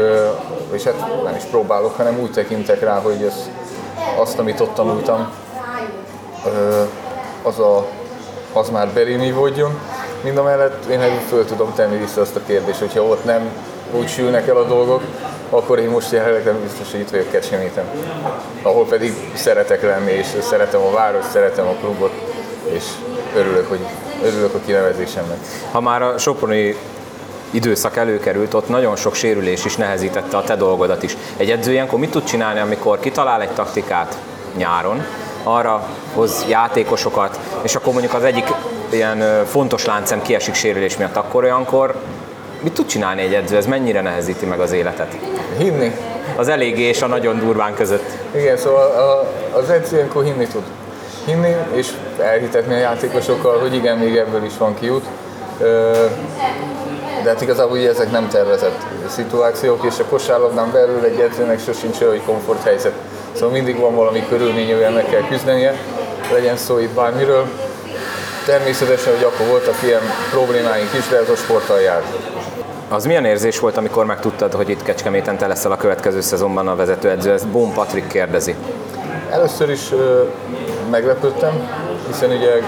és 0.73 0.83
hát 0.83 1.23
nem 1.25 1.35
is 1.37 1.42
próbálok, 1.42 1.97
hanem 1.97 2.19
úgy 2.21 2.30
tekintek 2.30 2.80
rá, 2.80 3.00
hogy 3.00 3.23
ez, 3.23 3.50
azt, 4.19 4.38
amit 4.38 4.61
ott 4.61 4.75
tanultam, 4.75 5.33
az, 7.42 7.59
a, 7.59 7.87
az 8.52 8.71
már 8.71 8.88
belénívódjon. 8.88 9.78
Mind 10.23 10.37
a 10.37 10.42
mellett 10.42 10.85
én 10.85 11.00
föl 11.28 11.45
tudom 11.45 11.75
tenni 11.75 11.99
vissza 11.99 12.21
azt 12.21 12.37
a 12.37 12.40
kérdést, 12.47 12.78
hogyha 12.78 13.02
ott 13.02 13.25
nem 13.25 13.50
úgy 13.92 14.09
sülnek 14.09 14.49
el 14.49 14.57
a 14.57 14.64
dolgok, 14.64 15.02
akkor 15.50 15.78
én 15.78 15.88
most 15.88 16.12
jelenleg 16.12 16.45
nem 16.45 16.61
biztos, 16.62 16.90
hogy 16.90 17.00
itt 17.00 17.11
vagyok 17.11 17.30
Kecskeméten. 17.30 17.85
Ahol 18.62 18.87
pedig 18.87 19.33
szeretek 19.35 19.83
lenni, 19.83 20.11
és 20.11 20.26
szeretem 20.40 20.80
a 20.80 20.90
város, 20.90 21.25
szeretem 21.33 21.66
a 21.66 21.75
klubot, 21.80 22.12
és 22.73 22.85
örülök, 23.37 23.69
hogy 23.69 23.80
örülök 24.23 24.55
a 24.55 24.59
kinevezésemnek. 24.67 25.37
Ha 25.71 25.81
már 25.81 26.03
a 26.03 26.19
Soproni 26.19 26.77
időszak 27.50 27.97
előkerült, 27.97 28.55
ott 28.55 28.69
nagyon 28.69 28.97
sok 28.97 29.15
sérülés 29.15 29.65
is 29.65 29.77
nehezítette 29.77 30.37
a 30.37 30.43
te 30.43 30.57
dolgodat 30.57 31.03
is. 31.03 31.17
Egy 31.37 31.50
edző 31.50 31.73
ilyenkor 31.73 31.99
mit 31.99 32.11
tud 32.11 32.25
csinálni, 32.25 32.61
amikor 32.61 33.00
kitalál 33.00 33.41
egy 33.41 33.50
taktikát 33.50 34.17
nyáron, 34.57 35.05
arra 35.43 35.87
hoz 36.15 36.45
játékosokat, 36.49 37.39
és 37.62 37.75
akkor 37.75 37.93
mondjuk 37.93 38.15
az 38.15 38.23
egyik 38.23 38.53
ilyen 38.91 39.45
fontos 39.47 39.85
láncem 39.85 40.23
kiesik 40.23 40.55
sérülés 40.55 40.97
miatt, 40.97 41.17
akkor 41.17 41.45
olyankor 41.45 41.95
mit 42.62 42.73
tud 42.73 42.87
csinálni 42.87 43.23
egy 43.23 43.35
edző? 43.35 43.57
Ez 43.57 43.67
mennyire 43.67 44.00
nehezíti 44.00 44.47
meg 44.47 44.61
az 44.61 44.73
életet? 44.73 45.17
Hinni. 45.59 45.97
Az 46.37 46.49
eléggé 46.49 46.83
és 46.83 47.03
a 47.03 47.07
nagyon 47.07 47.39
durván 47.39 47.75
között. 47.75 48.11
Igen, 48.35 48.57
szóval 48.57 49.27
az 49.53 49.71
edző 49.71 49.97
ilyenkor 49.97 50.25
hinni 50.25 50.47
tud. 50.47 50.62
Hinni 51.25 51.57
és 51.73 51.93
elhitetni 52.19 52.75
a 52.75 52.79
játékosokkal, 52.79 53.59
hogy 53.59 53.75
igen, 53.75 53.99
még 53.99 54.17
ebből 54.17 54.45
is 54.45 54.57
van 54.59 54.75
kiút. 54.75 55.05
De 57.23 57.29
hát 57.29 57.41
igazából 57.41 57.79
ugye 57.79 57.89
ezek 57.89 58.11
nem 58.11 58.29
tervezett 58.29 58.79
szituációk, 59.09 59.85
és 59.85 59.99
a 59.99 60.05
kosárlabdán 60.05 60.71
belül 60.73 61.05
egy 61.05 61.21
edzőnek 61.21 61.61
sosincs 61.61 62.00
olyan 62.00 62.25
komfort 62.25 62.62
helyzet. 62.62 62.93
Szóval 63.33 63.50
mindig 63.50 63.79
van 63.79 63.95
valami 63.95 64.25
körülmény, 64.29 64.73
amivel 64.73 64.91
meg 64.91 65.05
kell 65.05 65.27
küzdenie, 65.29 65.75
legyen 66.33 66.57
szó 66.57 66.79
itt 66.79 66.91
bármiről. 66.91 67.47
Természetesen, 68.45 69.15
hogy 69.15 69.25
akkor 69.25 69.47
voltak 69.47 69.75
ilyen 69.83 70.00
problémáink 70.31 70.95
is, 70.95 71.09
de 71.09 71.17
ez 71.17 71.29
a 71.29 71.37
sporttal 71.37 71.81
járt. 71.81 72.05
Az 72.89 73.05
milyen 73.05 73.25
érzés 73.25 73.59
volt, 73.59 73.77
amikor 73.77 74.05
megtudtad, 74.05 74.53
hogy 74.53 74.69
itt 74.69 74.83
Kecskeméten 74.83 75.39
te 75.39 75.47
leszel 75.47 75.73
a 75.73 75.77
következő 75.77 76.21
szezonban 76.21 76.69
a 76.69 76.77
vezetőedző? 76.77 77.33
Ezt 77.33 77.49
Bón 77.49 77.73
Patrik 77.73 78.07
kérdezi. 78.07 78.55
Először 79.31 79.71
is 79.71 79.81
meglepődtem, 80.90 81.68
hiszen 82.06 82.30
ugye 82.30 82.62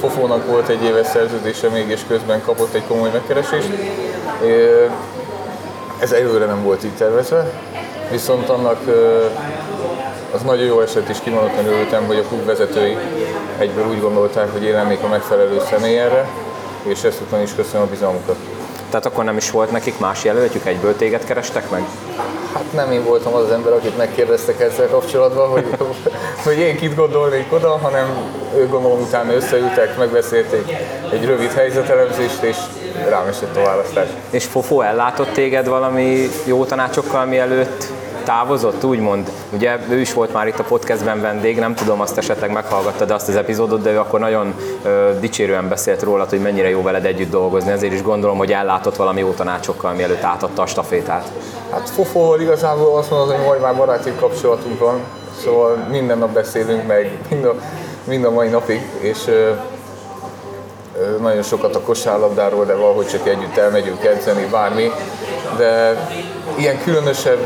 Fofónak 0.00 0.46
volt 0.46 0.68
egy 0.68 0.82
éves 0.82 1.06
szerződése 1.06 1.68
még, 1.68 1.88
és 1.88 2.00
közben 2.08 2.42
kapott 2.42 2.74
egy 2.74 2.86
komoly 2.88 3.10
megkeresést. 3.12 3.68
Ez 5.98 6.12
előre 6.12 6.44
nem 6.44 6.62
volt 6.62 6.84
így 6.84 6.96
tervezve, 6.96 7.50
viszont 8.10 8.48
annak 8.48 8.80
az 10.34 10.42
nagyon 10.42 10.64
jó 10.64 10.80
eset 10.80 11.08
is 11.08 11.18
kimondottan 11.20 11.66
örültem, 11.66 12.06
hogy 12.06 12.18
a 12.18 12.22
klub 12.22 12.44
vezetői 12.44 12.96
egyből 13.58 13.88
úgy 13.88 14.00
gondolták, 14.00 14.52
hogy 14.52 14.64
én 14.64 14.72
lennék 14.72 15.02
a 15.02 15.08
megfelelő 15.08 15.60
személy 15.70 15.98
erre, 15.98 16.28
és 16.82 17.02
ezt 17.02 17.20
után 17.20 17.42
is 17.42 17.54
köszönöm 17.54 17.86
a 17.86 17.90
bizalmukat. 17.90 18.36
Tehát 18.94 19.08
akkor 19.08 19.24
nem 19.24 19.36
is 19.36 19.50
volt 19.50 19.70
nekik 19.70 19.98
más 19.98 20.24
jelöltjük, 20.24 20.66
egyből 20.66 20.96
téged 20.96 21.24
kerestek 21.24 21.70
meg? 21.70 21.82
Hát 22.54 22.72
nem 22.72 22.92
én 22.92 23.04
voltam 23.04 23.34
az 23.34 23.42
az 23.42 23.50
ember, 23.50 23.72
akit 23.72 23.96
megkérdeztek 23.96 24.60
ezzel 24.60 24.88
kapcsolatban, 24.88 25.48
hogy, 25.48 25.66
hogy 26.44 26.58
én 26.58 26.76
kit 26.76 26.94
gondolnék 26.94 27.52
oda, 27.52 27.68
hanem 27.68 28.08
ők 28.56 28.70
gondolom 28.70 29.00
utána 29.00 29.32
összeültek, 29.32 29.98
megbeszélték 29.98 30.76
egy 31.12 31.24
rövid 31.24 31.52
helyzetelemzést, 31.52 32.42
és 32.42 32.56
rám 33.08 33.26
esett 33.26 33.56
a 33.56 33.62
választás. 33.62 34.08
És 34.30 34.44
Fofó 34.44 34.80
ellátott 34.80 35.32
téged 35.32 35.68
valami 35.68 36.28
jó 36.44 36.64
tanácsokkal, 36.64 37.24
mielőtt 37.24 37.84
távozott, 38.24 38.84
úgymond. 38.84 39.30
Ugye 39.50 39.78
ő 39.88 40.00
is 40.00 40.12
volt 40.12 40.32
már 40.32 40.46
itt 40.46 40.58
a 40.58 40.62
podcastben 40.62 41.20
vendég, 41.20 41.58
nem 41.58 41.74
tudom, 41.74 42.00
azt 42.00 42.18
esetleg 42.18 42.52
meghallgattad 42.52 43.10
azt 43.10 43.28
az 43.28 43.36
epizódot, 43.36 43.82
de 43.82 43.90
ő 43.90 43.98
akkor 43.98 44.20
nagyon 44.20 44.54
ö, 44.82 45.10
dicsérően 45.20 45.68
beszélt 45.68 46.02
róla, 46.02 46.26
hogy 46.28 46.40
mennyire 46.40 46.68
jó 46.68 46.82
veled 46.82 47.04
együtt 47.04 47.30
dolgozni, 47.30 47.70
ezért 47.70 47.92
is 47.92 48.02
gondolom, 48.02 48.38
hogy 48.38 48.52
ellátott 48.52 48.96
valami 48.96 49.20
jó 49.20 49.30
tanácsokkal, 49.30 49.92
mielőtt 49.92 50.22
átadta 50.22 50.62
a 50.62 50.66
stafétát. 50.66 51.30
Hát 51.70 51.90
Fofóval 51.90 52.40
igazából 52.40 52.98
azt 52.98 53.10
mondom, 53.10 53.36
hogy 53.36 53.46
majd 53.46 53.60
már 53.60 53.76
baráti 53.76 54.12
kapcsolatunk 54.20 54.78
van, 54.78 55.00
szóval 55.42 55.76
minden 55.90 56.18
nap 56.18 56.30
beszélünk 56.30 56.86
meg, 56.86 57.18
mind 57.30 57.44
a, 57.44 57.54
mind 58.04 58.24
a 58.24 58.30
mai 58.30 58.48
napig, 58.48 58.80
és 59.00 59.26
ö, 59.26 59.50
nagyon 61.20 61.42
sokat 61.42 61.74
a 61.74 61.80
kosárlabdáról, 61.80 62.64
de 62.64 62.74
valahogy 62.74 63.06
csak 63.06 63.28
együtt 63.28 63.56
elmegyünk 63.56 64.04
edzeni, 64.04 64.46
bármi. 64.50 64.90
De 65.56 65.96
ilyen 66.56 66.82
különösebb 66.82 67.38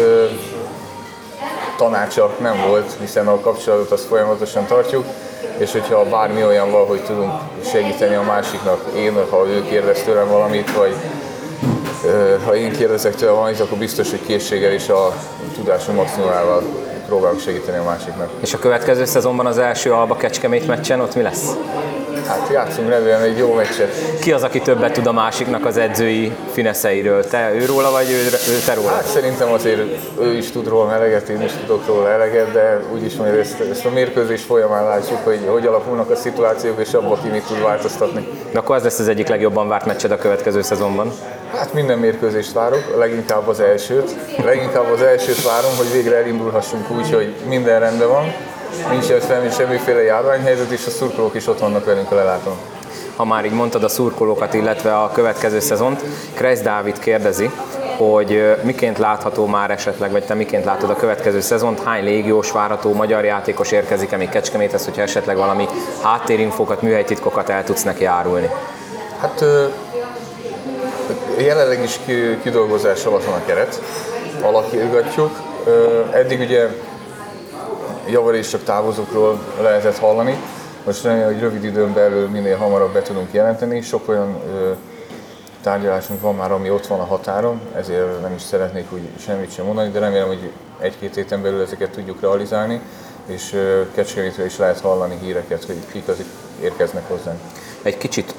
ö, 0.00 0.26
tanácsa 1.76 2.30
nem 2.40 2.64
volt, 2.68 2.96
hiszen 3.00 3.26
a 3.26 3.40
kapcsolatot 3.40 3.90
azt 3.90 4.04
folyamatosan 4.04 4.66
tartjuk, 4.66 5.04
és 5.56 5.72
hogyha 5.72 6.04
bármi 6.04 6.44
olyan 6.44 6.70
van, 6.70 6.86
hogy 6.86 7.04
tudunk 7.04 7.32
segíteni 7.64 8.14
a 8.14 8.22
másiknak, 8.22 8.84
én, 8.96 9.14
ha 9.30 9.46
ő 9.46 9.64
kérdez 9.68 10.02
tőlem 10.02 10.28
valamit, 10.28 10.72
vagy 10.76 10.94
ö, 12.04 12.36
ha 12.44 12.56
én 12.56 12.72
kérdezek 12.72 13.14
tőle 13.14 13.32
valamit, 13.32 13.60
akkor 13.60 13.78
biztos, 13.78 14.10
hogy 14.10 14.22
készséggel 14.26 14.72
és 14.72 14.88
a 14.88 15.14
tudásom 15.54 15.94
maximumával 15.94 16.62
próbálok 17.06 17.40
segíteni 17.40 17.78
a 17.78 17.82
másiknak. 17.82 18.30
És 18.40 18.54
a 18.54 18.58
következő 18.58 19.04
szezonban 19.04 19.46
az 19.46 19.58
első 19.58 19.92
Alba 19.92 20.16
Kecskemét 20.16 20.66
meccsen 20.66 21.00
ott 21.00 21.14
mi 21.14 21.22
lesz? 21.22 21.50
Hát 22.26 22.48
játszunk 22.52 22.88
remélem 22.88 23.22
egy 23.22 23.38
jó 23.38 23.54
meccset. 23.54 24.18
Ki 24.20 24.32
az, 24.32 24.42
aki 24.42 24.60
többet 24.60 24.92
tud 24.92 25.06
a 25.06 25.12
másiknak 25.12 25.66
az 25.66 25.76
edzői 25.76 26.32
fineszeiről? 26.52 27.24
Te 27.24 27.50
ő 27.54 27.64
róla, 27.64 27.90
vagy 27.90 28.10
ő, 28.10 28.24
ő 28.52 28.58
te 28.66 28.74
róla? 28.74 28.88
Hát 28.88 29.06
szerintem 29.06 29.52
azért 29.52 29.80
ő 30.20 30.36
is 30.36 30.50
tud 30.50 30.68
róla 30.68 30.92
eleget, 30.94 31.28
én 31.28 31.42
is 31.42 31.52
tudok 31.60 31.86
róla 31.86 32.10
eleget, 32.10 32.52
de 32.52 32.80
úgyis 32.92 33.14
mondja, 33.14 33.38
ezt, 33.38 33.60
ezt 33.70 33.84
a 33.84 33.90
mérkőzés 33.90 34.42
folyamán 34.42 34.84
látjuk, 34.84 35.18
hogy 35.24 35.40
hogy 35.46 35.66
alakulnak 35.66 36.10
a 36.10 36.16
szituációk, 36.16 36.80
és 36.80 36.92
abban 36.92 37.22
ki 37.22 37.28
mit 37.28 37.46
tud 37.46 37.62
változtatni. 37.62 38.28
De 38.52 38.58
akkor 38.58 38.76
az 38.76 38.82
lesz 38.82 38.98
az 38.98 39.08
egyik 39.08 39.28
legjobban 39.28 39.68
várt 39.68 39.86
meccsed 39.86 40.10
a 40.10 40.16
következő 40.16 40.62
szezonban? 40.62 41.12
Hát 41.56 41.72
minden 41.72 41.98
mérkőzést 41.98 42.52
várok, 42.52 42.96
leginkább 42.98 43.48
az 43.48 43.60
elsőt. 43.60 44.16
Leginkább 44.44 44.90
az 44.90 45.02
elsőt 45.02 45.42
várom, 45.42 45.70
hogy 45.76 45.92
végre 45.92 46.16
elindulhassunk 46.16 46.90
úgy, 46.90 47.12
hogy 47.12 47.34
minden 47.48 47.80
rendben 47.80 48.08
van, 48.08 48.34
nincs 48.90 49.04
semmi, 49.04 49.50
semmiféle 49.50 50.02
járványhelyzet, 50.02 50.70
és 50.70 50.86
a 50.86 50.90
szurkolók 50.90 51.34
is 51.34 51.46
ott 51.46 51.58
vannak 51.58 51.84
velünk 51.84 52.10
a 52.10 52.14
lelátón. 52.14 52.56
Ha 53.16 53.24
már 53.24 53.44
így 53.44 53.52
mondtad 53.52 53.84
a 53.84 53.88
szurkolókat, 53.88 54.54
illetve 54.54 54.98
a 54.98 55.10
következő 55.10 55.60
szezont, 55.60 56.02
Kreisz 56.34 56.60
Dávid 56.60 56.98
kérdezi, 56.98 57.50
hogy 57.96 58.56
miként 58.62 58.98
látható 58.98 59.46
már 59.46 59.70
esetleg, 59.70 60.10
vagy 60.10 60.24
te 60.24 60.34
miként 60.34 60.64
látod 60.64 60.90
a 60.90 60.96
következő 60.96 61.40
szezont, 61.40 61.82
hány 61.82 62.04
légiós 62.04 62.50
várható 62.50 62.92
magyar 62.92 63.24
játékos 63.24 63.72
érkezik-e 63.72 64.16
még 64.16 64.28
Kecskeméthez, 64.28 64.84
hogyha 64.84 65.02
esetleg 65.02 65.36
valami 65.36 65.68
háttérinfokat, 66.02 66.82
műhelytitkokat 66.82 67.48
el 67.48 67.64
tudsz 67.64 67.82
neki 67.82 68.04
árulni? 68.04 68.50
Hát 69.20 69.44
jelenleg 71.38 71.82
is 71.82 72.00
kidolgozás 72.42 73.04
alatt 73.04 73.24
van 73.24 73.34
a 73.34 73.44
keret, 73.46 73.82
alakítgatjuk. 74.42 75.40
Eddig 76.12 76.40
ugye 76.40 76.68
javarészt 78.08 78.50
csak 78.50 78.62
távozókról 78.62 79.38
lehetett 79.60 79.98
hallani. 79.98 80.36
Most 80.84 81.02
remélem, 81.02 81.32
hogy 81.32 81.40
rövid 81.40 81.64
időn 81.64 81.92
belül 81.92 82.28
minél 82.28 82.56
hamarabb 82.56 82.92
be 82.92 83.02
tudunk 83.02 83.32
jelenteni. 83.32 83.80
Sok 83.80 84.08
olyan 84.08 84.40
ö, 84.54 84.70
tárgyalásunk 85.62 86.20
van 86.20 86.34
már, 86.34 86.52
ami 86.52 86.70
ott 86.70 86.86
van 86.86 87.00
a 87.00 87.04
határon, 87.04 87.60
ezért 87.76 88.20
nem 88.20 88.34
is 88.34 88.42
szeretnék 88.42 88.92
úgy 88.92 89.08
semmit 89.18 89.52
sem 89.52 89.64
mondani, 89.64 89.90
de 89.90 89.98
remélem, 89.98 90.26
hogy 90.26 90.50
egy-két 90.78 91.14
héten 91.14 91.42
belül 91.42 91.62
ezeket 91.62 91.90
tudjuk 91.90 92.20
realizálni, 92.20 92.80
és 93.26 93.56
Kecskemétről 93.94 94.46
is 94.46 94.58
lehet 94.58 94.80
hallani 94.80 95.18
híreket, 95.22 95.64
hogy 95.64 95.76
kik 95.92 96.08
azok 96.08 96.26
érkeznek 96.60 97.08
hozzánk 97.08 97.38
egy 97.82 97.98
kicsit, 97.98 98.34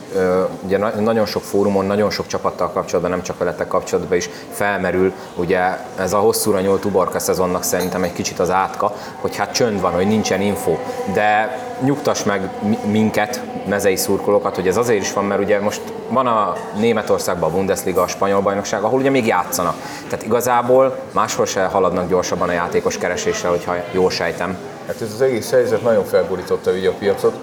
ugye 0.66 0.78
nagyon 0.78 1.26
sok 1.26 1.44
fórumon, 1.44 1.86
nagyon 1.86 2.10
sok 2.10 2.28
csapattal 2.28 2.72
kapcsolatban, 2.72 3.12
nem 3.12 3.24
csak 3.24 3.38
veletek 3.38 3.68
kapcsolatban 3.68 4.18
is 4.18 4.30
felmerül, 4.52 5.12
ugye 5.36 5.78
ez 5.98 6.14
a 6.14 6.18
hosszúra 6.18 6.60
nyúlt 6.60 6.86
uborka 6.86 7.20
szezonnak 7.20 7.64
szerintem 7.64 8.04
egy 8.04 8.14
kicsit 8.14 8.40
az 8.40 8.50
átka, 8.50 8.96
hogy 9.22 9.36
hát 9.36 9.54
csönd 9.54 9.82
van, 9.82 9.92
hogy 9.92 10.08
nincsen 10.08 10.42
info, 10.42 10.78
de 11.14 11.58
nyugtass 11.82 12.24
meg 12.24 12.50
minket, 12.86 13.42
mezei 13.68 13.96
szurkolókat, 13.96 14.56
hogy 14.56 14.68
ez 14.68 14.78
azért 14.78 15.02
is 15.02 15.14
van, 15.14 15.26
mert 15.26 15.42
ugye 15.42 15.60
most 15.60 15.82
van 16.10 16.28
a 16.28 16.56
Németországban 16.80 17.50
a 17.50 17.54
Bundesliga, 17.54 18.02
a 18.02 18.08
spanyol 18.08 18.42
bajnokság, 18.42 18.84
ahol 18.84 19.00
ugye 19.00 19.10
még 19.10 19.28
játszanak. 19.28 19.76
Tehát 20.10 20.26
igazából 20.26 20.98
máshol 21.12 21.46
se 21.46 21.66
haladnak 21.66 22.10
gyorsabban 22.10 22.50
a 22.50 22.52
játékos 22.52 22.98
keresésre, 22.98 23.50
hogyha 23.50 23.76
jól 23.92 24.10
sejtem. 24.10 24.58
Hát 24.88 25.02
ez 25.02 25.12
az 25.14 25.22
egész 25.22 25.52
helyzet 25.52 25.84
nagyon 25.84 26.06
felborította 26.06 26.72
ugye 26.72 26.90
a 26.90 26.94
piacot, 26.94 27.34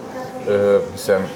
hiszen 0.92 1.28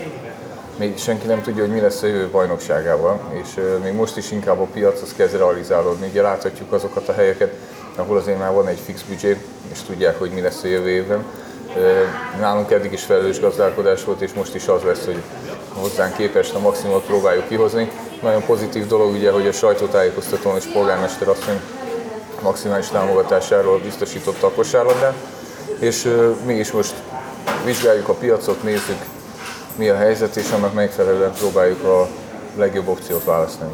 még 0.76 0.98
senki 0.98 1.26
nem 1.26 1.42
tudja, 1.42 1.62
hogy 1.62 1.72
mi 1.72 1.80
lesz 1.80 2.02
a 2.02 2.06
jövő 2.06 2.28
bajnokságával, 2.28 3.20
és 3.42 3.60
még 3.82 3.92
most 3.92 4.16
is 4.16 4.30
inkább 4.30 4.60
a 4.60 4.66
piac 4.72 5.02
az 5.02 5.14
kezd 5.16 5.36
realizálódni. 5.36 6.08
Ugye 6.08 6.22
láthatjuk 6.22 6.72
azokat 6.72 7.08
a 7.08 7.12
helyeket, 7.12 7.52
ahol 7.96 8.16
azért 8.16 8.38
már 8.38 8.52
van 8.52 8.66
egy 8.66 8.78
fix 8.84 9.02
büdzsé, 9.02 9.40
és 9.72 9.78
tudják, 9.86 10.18
hogy 10.18 10.30
mi 10.30 10.40
lesz 10.40 10.62
a 10.62 10.66
jövő 10.66 10.88
évben. 10.88 11.24
Nálunk 12.40 12.70
eddig 12.70 12.92
is 12.92 13.02
felelős 13.02 13.40
gazdálkodás 13.40 14.04
volt, 14.04 14.20
és 14.20 14.32
most 14.32 14.54
is 14.54 14.66
az 14.66 14.82
lesz, 14.82 15.04
hogy 15.04 15.22
hozzánk 15.72 16.16
képest 16.16 16.54
a 16.54 16.58
maximumot 16.58 17.04
próbáljuk 17.04 17.48
kihozni. 17.48 17.90
Nagyon 18.22 18.44
pozitív 18.44 18.86
dolog 18.86 19.12
ugye, 19.12 19.30
hogy 19.30 19.46
a 19.46 19.52
sajtótájékoztatón 19.52 20.56
és 20.56 20.64
polgármester 20.64 21.28
asszony 21.28 21.60
maximális 22.42 22.88
támogatásáról 22.88 23.78
biztosította 23.78 24.46
a 24.46 24.50
kosárlabdát, 24.50 25.14
és 25.78 26.08
mi 26.46 26.54
is 26.54 26.72
most 26.72 26.94
vizsgáljuk 27.64 28.08
a 28.08 28.14
piacot, 28.14 28.62
nézzük 28.62 28.98
mi 29.76 29.88
a 29.88 29.96
helyzet, 29.96 30.36
és 30.36 30.50
annak 30.50 30.74
megfelelően 30.74 31.32
próbáljuk 31.32 31.84
a 31.84 32.08
legjobb 32.56 32.88
opciót 32.88 33.24
választani. 33.24 33.70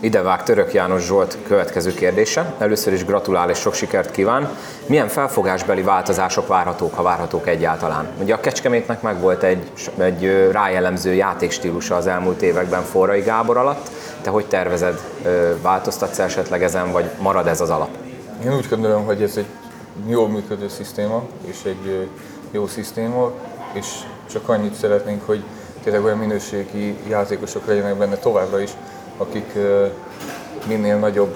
Ide 0.00 0.22
vág 0.22 0.42
Török 0.42 0.72
János 0.72 1.04
Zsolt 1.04 1.38
következő 1.46 1.94
kérdése. 1.94 2.54
Először 2.58 2.92
is 2.92 3.04
gratulál 3.04 3.50
és 3.50 3.58
sok 3.58 3.74
sikert 3.74 4.10
kíván. 4.10 4.48
Milyen 4.86 5.08
felfogásbeli 5.08 5.82
változások 5.82 6.46
várhatók, 6.46 6.94
ha 6.94 7.02
várhatók 7.02 7.48
egyáltalán? 7.48 8.08
Ugye 8.20 8.34
a 8.34 8.40
Kecskemétnek 8.40 9.02
meg 9.02 9.20
volt 9.20 9.42
egy, 9.42 9.70
egy 9.98 10.50
rájellemző 10.52 11.14
játékstílusa 11.14 11.96
az 11.96 12.06
elmúlt 12.06 12.42
években 12.42 12.82
Forrai 12.82 13.20
Gábor 13.20 13.56
alatt. 13.56 13.90
Te 14.22 14.30
hogy 14.30 14.46
tervezed, 14.46 15.00
változtatsz 15.62 16.18
esetleg 16.18 16.62
ezen, 16.62 16.92
vagy 16.92 17.10
marad 17.18 17.46
ez 17.46 17.60
az 17.60 17.70
alap? 17.70 17.90
Én 18.44 18.54
úgy 18.54 18.68
gondolom, 18.68 19.04
hogy 19.04 19.22
ez 19.22 19.36
egy 19.36 19.46
jól 20.06 20.28
működő 20.28 20.68
szisztéma, 20.68 21.22
és 21.46 21.56
egy 21.64 22.08
jó 22.50 22.66
szisztéma, 22.66 23.32
és 23.72 23.86
csak 24.32 24.48
annyit 24.48 24.74
szeretnénk, 24.74 25.26
hogy 25.26 25.42
tényleg 25.82 26.04
olyan 26.04 26.18
minőségi 26.18 26.96
játékosok 27.08 27.66
legyenek 27.66 27.96
benne 27.96 28.16
továbbra 28.16 28.60
is, 28.60 28.70
akik 29.16 29.52
minél 30.66 30.96
nagyobb 30.96 31.34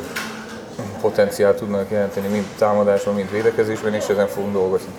potenciált 1.01 1.57
tudnak 1.57 1.91
jelenteni, 1.91 2.29
mind 2.29 2.45
támadásban, 2.59 3.15
mind 3.15 3.31
védekezésben, 3.31 3.95
és 3.95 4.07
ezen 4.07 4.29
fogunk 4.29 4.53
dolgozni. 4.53 4.93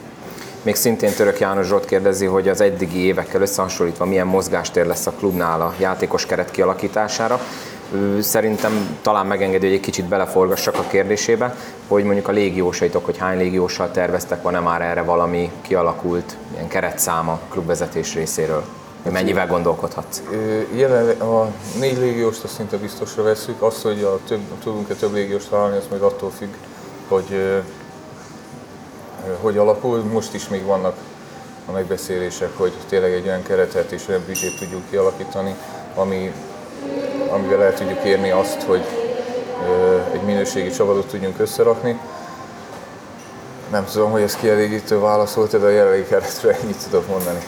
Még 0.62 0.76
szintén 0.76 1.14
Török 1.14 1.40
János 1.40 1.68
Zsolt 1.68 1.86
kérdezi, 1.86 2.26
hogy 2.26 2.50
az 2.50 2.62
eddigi 2.62 3.06
évekkel 3.06 3.42
összehasonlítva 3.42 4.06
milyen 4.06 4.28
mozgástér 4.28 4.86
lesz 4.86 5.08
a 5.08 5.12
klubnál 5.12 5.62
a 5.62 5.74
játékos 5.80 6.26
keret 6.26 6.52
kialakítására. 6.52 7.40
Szerintem 8.20 8.98
talán 9.02 9.26
megengedi, 9.26 9.66
hogy 9.66 9.76
egy 9.76 9.82
kicsit 9.82 10.06
beleforgassak 10.06 10.76
a 10.76 10.84
kérdésébe, 10.88 11.56
hogy 11.88 12.04
mondjuk 12.04 12.28
a 12.28 12.32
légiósaitok, 12.32 13.06
hogy 13.06 13.18
hány 13.18 13.38
légióssal 13.38 13.92
terveztek, 13.92 14.42
van-e 14.42 14.60
már 14.60 14.82
erre 14.82 15.02
valami 15.02 15.52
kialakult 15.62 16.38
ilyen 16.54 16.68
keretszáma 16.68 17.40
klubvezetés 17.50 18.14
részéről? 18.14 18.64
Mennyivel 19.12 19.48
gondolkodhatsz? 19.48 20.22
Jelenleg 20.76 21.22
a 21.22 21.52
négy 21.80 21.98
légióst 21.98 22.44
azt 22.44 22.56
szinte 22.56 22.78
biztosra 22.78 23.24
veszük. 23.24 23.62
Az, 23.62 23.82
hogy 23.82 24.04
a 24.04 24.20
több, 24.28 24.40
tudunk-e 24.64 24.94
több 24.94 25.14
légióst 25.14 25.50
találni, 25.50 25.78
az 25.78 25.88
még 25.92 26.02
attól 26.02 26.32
függ, 26.32 26.54
hogy 27.08 27.62
hogy 29.42 29.58
alakul. 29.58 30.04
Most 30.04 30.34
is 30.34 30.48
még 30.48 30.64
vannak 30.64 30.96
a 31.66 31.72
megbeszélések, 31.72 32.58
hogy 32.58 32.74
tényleg 32.90 33.14
egy 33.14 33.28
olyan 33.28 33.44
keretet 33.44 33.92
és 33.92 34.08
olyan 34.08 34.24
büdzsét 34.26 34.60
tudjuk 34.60 34.82
kialakítani, 34.90 35.56
ami, 35.96 36.34
amivel 37.36 37.64
el 37.64 37.74
tudjuk 37.74 38.04
érni 38.04 38.30
azt, 38.30 38.62
hogy 38.62 38.86
egy 40.14 40.22
minőségi 40.22 40.70
csapatot 40.70 41.08
tudjunk 41.08 41.40
összerakni. 41.40 42.00
Nem 43.72 43.86
tudom, 43.92 44.12
hogy 44.12 44.22
ez 44.22 44.36
kielégítő 44.36 45.00
válasz 45.00 45.34
volt, 45.34 45.60
de 45.60 45.66
a 45.66 45.70
jelenlegi 45.70 46.06
keretről 46.06 46.56
ennyit 46.62 46.84
tudok 46.84 47.08
mondani 47.08 47.40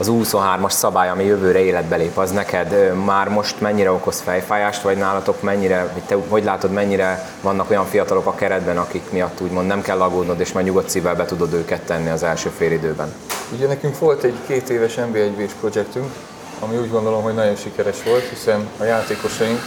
az 0.00 0.10
23-as 0.10 0.70
szabály, 0.70 1.08
ami 1.08 1.24
jövőre 1.24 1.58
életbe 1.58 1.96
lép, 1.96 2.16
az 2.16 2.30
neked 2.30 2.94
már 3.04 3.28
most 3.28 3.60
mennyire 3.60 3.90
okoz 3.90 4.20
fejfájást, 4.20 4.82
vagy 4.82 4.96
nálatok 4.96 5.42
mennyire, 5.42 5.90
vagy 5.92 6.02
te 6.02 6.16
hogy 6.28 6.44
látod, 6.44 6.70
mennyire 6.70 7.30
vannak 7.40 7.70
olyan 7.70 7.84
fiatalok 7.84 8.26
a 8.26 8.34
keretben, 8.34 8.78
akik 8.78 9.10
miatt 9.10 9.40
úgymond 9.40 9.66
nem 9.66 9.82
kell 9.82 10.00
aggódnod, 10.00 10.40
és 10.40 10.52
már 10.52 10.64
nyugodt 10.64 10.88
szívvel 10.88 11.14
be 11.14 11.24
tudod 11.24 11.52
őket 11.52 11.80
tenni 11.80 12.10
az 12.10 12.22
első 12.22 12.48
fél 12.48 12.72
időben? 12.72 13.14
Ugye 13.52 13.66
nekünk 13.66 13.98
volt 13.98 14.22
egy 14.22 14.36
két 14.46 14.70
éves 14.70 14.94
nb 14.94 15.14
1 15.14 15.50
projektünk, 15.60 16.12
ami 16.60 16.76
úgy 16.76 16.90
gondolom, 16.90 17.22
hogy 17.22 17.34
nagyon 17.34 17.56
sikeres 17.56 18.02
volt, 18.02 18.28
hiszen 18.28 18.68
a 18.78 18.84
játékosaink 18.84 19.60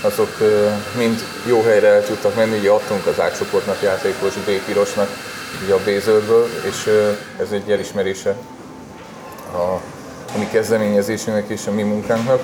azok 0.00 0.30
mind 0.96 1.20
jó 1.46 1.62
helyre 1.62 1.88
el 1.88 2.04
tudtak 2.04 2.34
menni, 2.34 2.58
ugye 2.58 2.70
adtunk 2.70 3.06
az 3.06 3.20
átcsoportnak 3.20 3.82
játékos 3.82 4.34
B 4.34 4.50
pirosnak, 4.66 5.08
ugye 5.64 5.74
a 5.74 5.78
B 5.84 5.88
és 6.66 6.90
ez 7.40 7.50
egy 7.50 7.70
elismerése 7.70 8.36
a, 9.52 9.56
a 10.34 10.38
mi 10.38 10.46
kezdeményezésünknek 10.46 11.48
és 11.48 11.66
a 11.66 11.72
mi 11.72 11.82
munkánknak. 11.82 12.40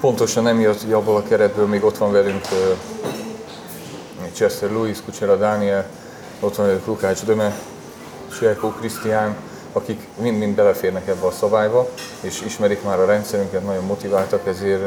Pontosan 0.00 0.46
emiatt, 0.46 0.82
hogy 0.82 0.92
abból 0.92 1.16
a 1.16 1.22
keretből 1.22 1.66
még 1.66 1.84
ott 1.84 1.98
van 1.98 2.12
velünk 2.12 2.44
Chester 4.34 4.70
Lewis, 4.70 4.98
Kucsera 5.04 5.36
Dániel, 5.36 5.86
ott 6.40 6.56
van 6.56 6.66
velünk 6.66 6.86
Lukács 6.86 7.24
Döme, 7.24 7.56
Sjelkó 8.28 8.68
Krisztián, 8.68 9.36
akik 9.76 10.00
mind-mind 10.20 10.54
beleférnek 10.54 11.08
ebbe 11.08 11.26
a 11.26 11.30
szabályba, 11.30 11.88
és 12.20 12.42
ismerik 12.42 12.82
már 12.82 12.98
a 12.98 13.04
rendszerünket, 13.04 13.64
nagyon 13.64 13.84
motiváltak, 13.84 14.46
ezért 14.46 14.82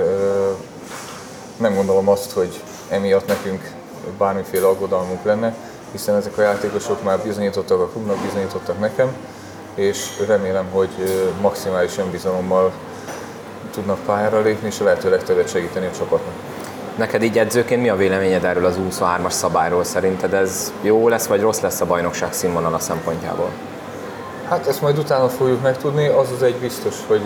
nem 1.57 1.75
gondolom 1.75 2.07
azt, 2.07 2.31
hogy 2.31 2.61
emiatt 2.89 3.27
nekünk 3.27 3.71
bármiféle 4.17 4.67
aggodalmunk 4.67 5.23
lenne, 5.23 5.55
hiszen 5.91 6.15
ezek 6.15 6.37
a 6.37 6.41
játékosok 6.41 7.03
már 7.03 7.19
bizonyítottak 7.19 7.79
a 7.79 7.87
klubnak, 7.87 8.17
bizonyítottak 8.17 8.79
nekem, 8.79 9.15
és 9.75 10.23
remélem, 10.27 10.65
hogy 10.71 10.89
maximális 11.41 11.97
önbizalommal 11.97 12.71
tudnak 13.71 13.99
pályára 14.05 14.41
lépni, 14.41 14.67
és 14.67 14.79
a 14.79 14.83
lehető 14.83 15.09
legtöbbet 15.09 15.49
segíteni 15.49 15.85
a 15.85 15.91
csapatnak. 15.91 16.33
Neked 16.97 17.23
így 17.23 17.37
edzőként 17.37 17.81
mi 17.81 17.89
a 17.89 17.95
véleményed 17.95 18.43
erről 18.43 18.65
az 18.65 18.75
23-as 18.89 19.29
szabályról? 19.29 19.83
Szerinted 19.83 20.33
ez 20.33 20.73
jó 20.81 21.07
lesz, 21.07 21.25
vagy 21.25 21.41
rossz 21.41 21.59
lesz 21.59 21.81
a 21.81 21.85
bajnokság 21.85 22.33
színvonala 22.33 22.79
szempontjából? 22.79 23.49
Hát 24.49 24.67
ezt 24.67 24.81
majd 24.81 24.97
utána 24.97 25.29
fogjuk 25.29 25.61
megtudni, 25.61 26.07
az 26.07 26.31
az 26.35 26.43
egy 26.43 26.55
biztos, 26.55 26.95
hogy 27.07 27.21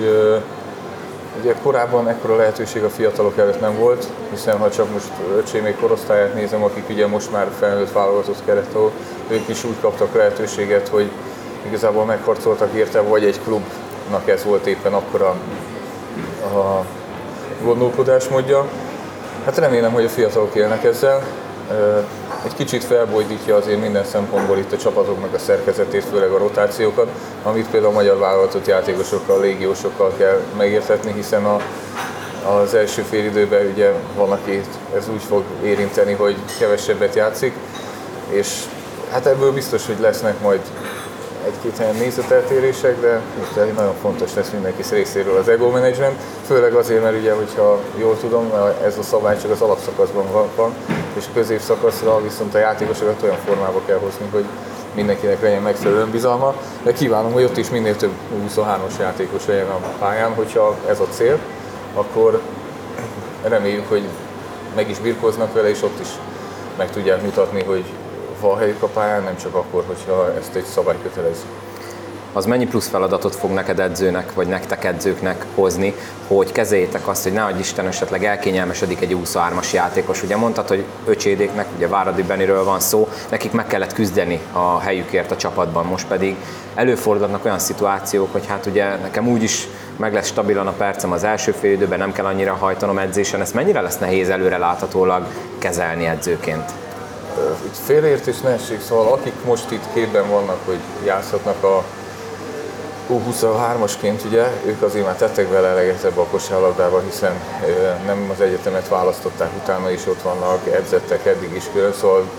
ugye 1.42 1.54
korábban 1.64 2.08
ekkora 2.08 2.36
lehetőség 2.36 2.84
a 2.84 2.90
fiatalok 2.90 3.38
előtt 3.38 3.60
nem 3.60 3.78
volt, 3.78 4.08
hiszen 4.30 4.58
ha 4.58 4.70
csak 4.70 4.92
most 4.94 5.12
öcsémék 5.38 5.80
korosztályát 5.80 6.34
nézem, 6.34 6.64
akik 6.64 6.90
ugye 6.90 7.08
most 7.08 7.32
már 7.32 7.48
felnőtt 7.60 7.92
válogatott 7.92 8.46
keret, 8.46 8.76
ők 9.28 9.48
is 9.48 9.64
úgy 9.64 9.76
kaptak 9.82 10.16
lehetőséget, 10.16 10.88
hogy 10.88 11.12
igazából 11.68 12.06
megharcoltak 12.06 12.74
érte, 12.74 13.02
vagy 13.02 13.24
egy 13.24 13.40
klubnak 13.44 14.30
ez 14.30 14.44
volt 14.44 14.66
éppen 14.66 14.94
akkor 14.94 15.22
a, 15.22 15.36
a 16.58 16.86
gondolkodásmódja. 17.64 18.68
Hát 19.46 19.58
remélem, 19.58 19.92
hogy 19.92 20.06
a 20.06 20.10
fiatalok 20.10 20.56
élnek 20.56 20.84
ezzel. 20.84 21.24
Egy 22.46 22.56
kicsit 22.56 22.84
felbojdítja 22.84 23.56
azért 23.56 23.82
minden 23.82 24.06
szempontból 24.06 24.58
itt 24.58 24.72
a 24.72 24.78
csapatoknak 24.78 25.34
a 25.34 25.40
szerkezetét, 25.40 26.04
főleg 26.04 26.32
a 26.32 26.38
rotációkat, 26.38 27.08
amit 27.44 27.70
például 27.70 27.92
a 27.92 27.96
magyar 27.96 28.18
vállalatot 28.18 28.68
játékosokkal, 28.68 29.42
légiósokkal 29.42 30.14
kell 30.18 30.42
megértetni, 30.58 31.14
hiszen 31.14 31.46
a, 31.46 31.62
az 32.62 32.74
első 32.74 33.02
fél 33.02 33.26
időben 33.26 33.66
ugye 33.74 33.92
van, 34.16 34.32
aki 34.32 34.62
ez 34.96 35.10
úgy 35.14 35.22
fog 35.22 35.44
érinteni, 35.64 36.14
hogy 36.14 36.36
kevesebbet 36.60 37.16
játszik, 37.16 37.54
és 38.30 38.64
hát 39.12 39.26
ebből 39.26 39.54
biztos, 39.54 39.86
hogy 39.86 40.00
lesznek 40.00 40.40
majd 40.42 40.62
egy-két 41.46 41.78
helyen 41.78 41.96
nézeteltérések, 41.96 43.00
de 43.02 43.22
itt 43.42 43.76
nagyon 43.76 43.96
fontos 44.02 44.34
lesz 44.34 44.50
mindenki 44.50 44.82
részéről 44.90 45.38
az 45.38 45.48
ego 45.48 45.70
management, 45.70 46.20
főleg 46.48 46.74
azért, 46.74 47.04
mert 47.04 47.18
ugye, 47.18 47.34
hogyha 47.34 47.80
jól 47.96 48.18
tudom, 48.18 48.52
ez 48.86 48.98
a 48.98 49.04
szabály 49.04 49.38
csak 49.42 49.52
az 49.52 49.62
alapszakaszban 49.62 50.26
van, 50.56 50.74
és 51.18 51.26
a 51.28 51.34
középszakaszra 51.34 52.22
viszont 52.22 52.54
a 52.56 52.58
játékosokat 52.58 53.24
olyan 53.24 53.38
formába 53.46 53.82
kell 53.86 53.98
hozni, 53.98 54.26
hogy 54.32 54.46
mindenkinek 54.96 55.42
legyen 55.42 55.62
megfelelő 55.62 56.00
önbizalma, 56.00 56.54
de 56.84 56.94
kívánom, 56.94 57.32
hogy 57.32 57.44
ott 57.44 57.58
is 57.58 57.70
minél 57.70 57.96
több 57.96 58.12
23-os 58.48 59.00
játékos 59.00 59.46
legyen 59.46 59.68
a 59.68 59.80
pályán, 60.00 60.34
hogyha 60.34 60.76
ez 60.88 61.00
a 61.00 61.08
cél, 61.10 61.40
akkor 61.94 62.42
reméljük, 63.44 63.90
hogy 63.90 64.04
meg 64.76 64.90
is 64.90 65.00
birkoznak 65.00 65.54
vele, 65.54 65.70
és 65.70 65.82
ott 65.82 66.00
is 66.00 66.08
meg 66.78 66.92
tudják 66.92 67.22
mutatni, 67.22 67.64
hogy 67.64 67.86
van 68.40 68.58
helyük 68.58 68.82
a 68.82 68.88
pályán, 68.88 69.24
nem 69.24 69.38
csak 69.38 69.56
akkor, 69.56 69.84
hogyha 69.88 70.34
ezt 70.38 70.56
egy 70.56 70.64
szabály 70.64 70.98
kötelez. 71.02 71.46
Az 72.36 72.46
mennyi 72.46 72.66
plusz 72.66 72.88
feladatot 72.88 73.36
fog 73.36 73.52
neked 73.52 73.80
edzőnek, 73.80 74.34
vagy 74.34 74.48
nektek 74.48 74.84
edzőknek 74.84 75.46
hozni, 75.56 75.94
hogy 76.28 76.52
kezeljétek 76.52 77.08
azt, 77.08 77.24
hogy 77.24 77.34
nehogy 77.34 77.60
Isten 77.60 77.88
esetleg 77.88 78.26
elkényelmesedik 78.26 79.02
egy 79.02 79.18
23-as 79.24 79.74
játékos. 79.74 80.24
Ugye 80.24 80.36
mondtad, 80.36 80.68
hogy 80.68 80.84
öcsédéknek, 81.06 81.66
ugye 81.76 81.88
Váradi 81.88 82.24
Beniről 82.24 82.64
van 82.64 82.80
szó, 82.80 83.08
nekik 83.30 83.52
meg 83.52 83.68
kellett 83.68 83.94
küzdeni 83.94 84.40
a 84.52 84.80
helyükért 84.80 85.32
a 85.32 85.36
csapatban, 85.36 85.86
most 85.86 86.08
pedig 86.08 86.36
előfordulnak 86.76 87.46
olyan 87.46 87.60
szituációk, 87.60 88.32
hogy 88.32 88.48
hát 88.48 88.66
ugye 88.66 88.96
nekem 88.96 89.28
úgy 89.28 89.44
is 89.44 89.68
meg 89.98 90.14
lesz 90.14 90.28
stabilan 90.28 90.68
a 90.68 90.72
percem 90.72 91.12
az 91.12 91.24
első 91.24 91.52
fél 91.52 91.72
időben, 91.72 92.00
nem 92.00 92.12
kell 92.12 92.26
annyira 92.26 92.54
hajtanom 92.54 92.98
edzésen, 92.98 93.42
ezt 93.42 93.54
mennyire 93.54 93.82
lesz 93.82 93.98
nehéz 93.98 94.30
előre 94.30 94.58
láthatólag 94.58 95.26
kezelni 95.58 96.06
edzőként? 96.06 96.72
félreértés 97.72 98.40
ne 98.40 98.58
szóval 98.88 99.14
akik 99.14 99.34
most 99.46 99.72
itt 99.72 99.84
képben 99.94 100.30
vannak, 100.30 100.58
hogy 100.66 100.80
játszhatnak 101.06 101.64
a 101.64 101.84
U23-asként, 103.10 104.26
ugye, 104.26 104.48
ők 104.66 104.82
azért 104.82 105.06
már 105.06 105.16
tettek 105.16 105.50
vele 105.50 105.68
eleget 105.68 106.04
ebbe 106.04 106.22
a 106.22 106.26
kosárlabdába, 106.26 107.02
hiszen 107.10 107.32
nem 108.06 108.30
az 108.34 108.42
egyetemet 108.42 108.88
választották, 108.88 109.50
utána 109.64 109.92
is 109.92 110.08
ott 110.08 110.22
vannak, 110.22 110.68
edzettek 110.68 111.26
eddig 111.26 111.56
is 111.56 111.64
külön, 111.74 111.94
szóval 111.94 112.30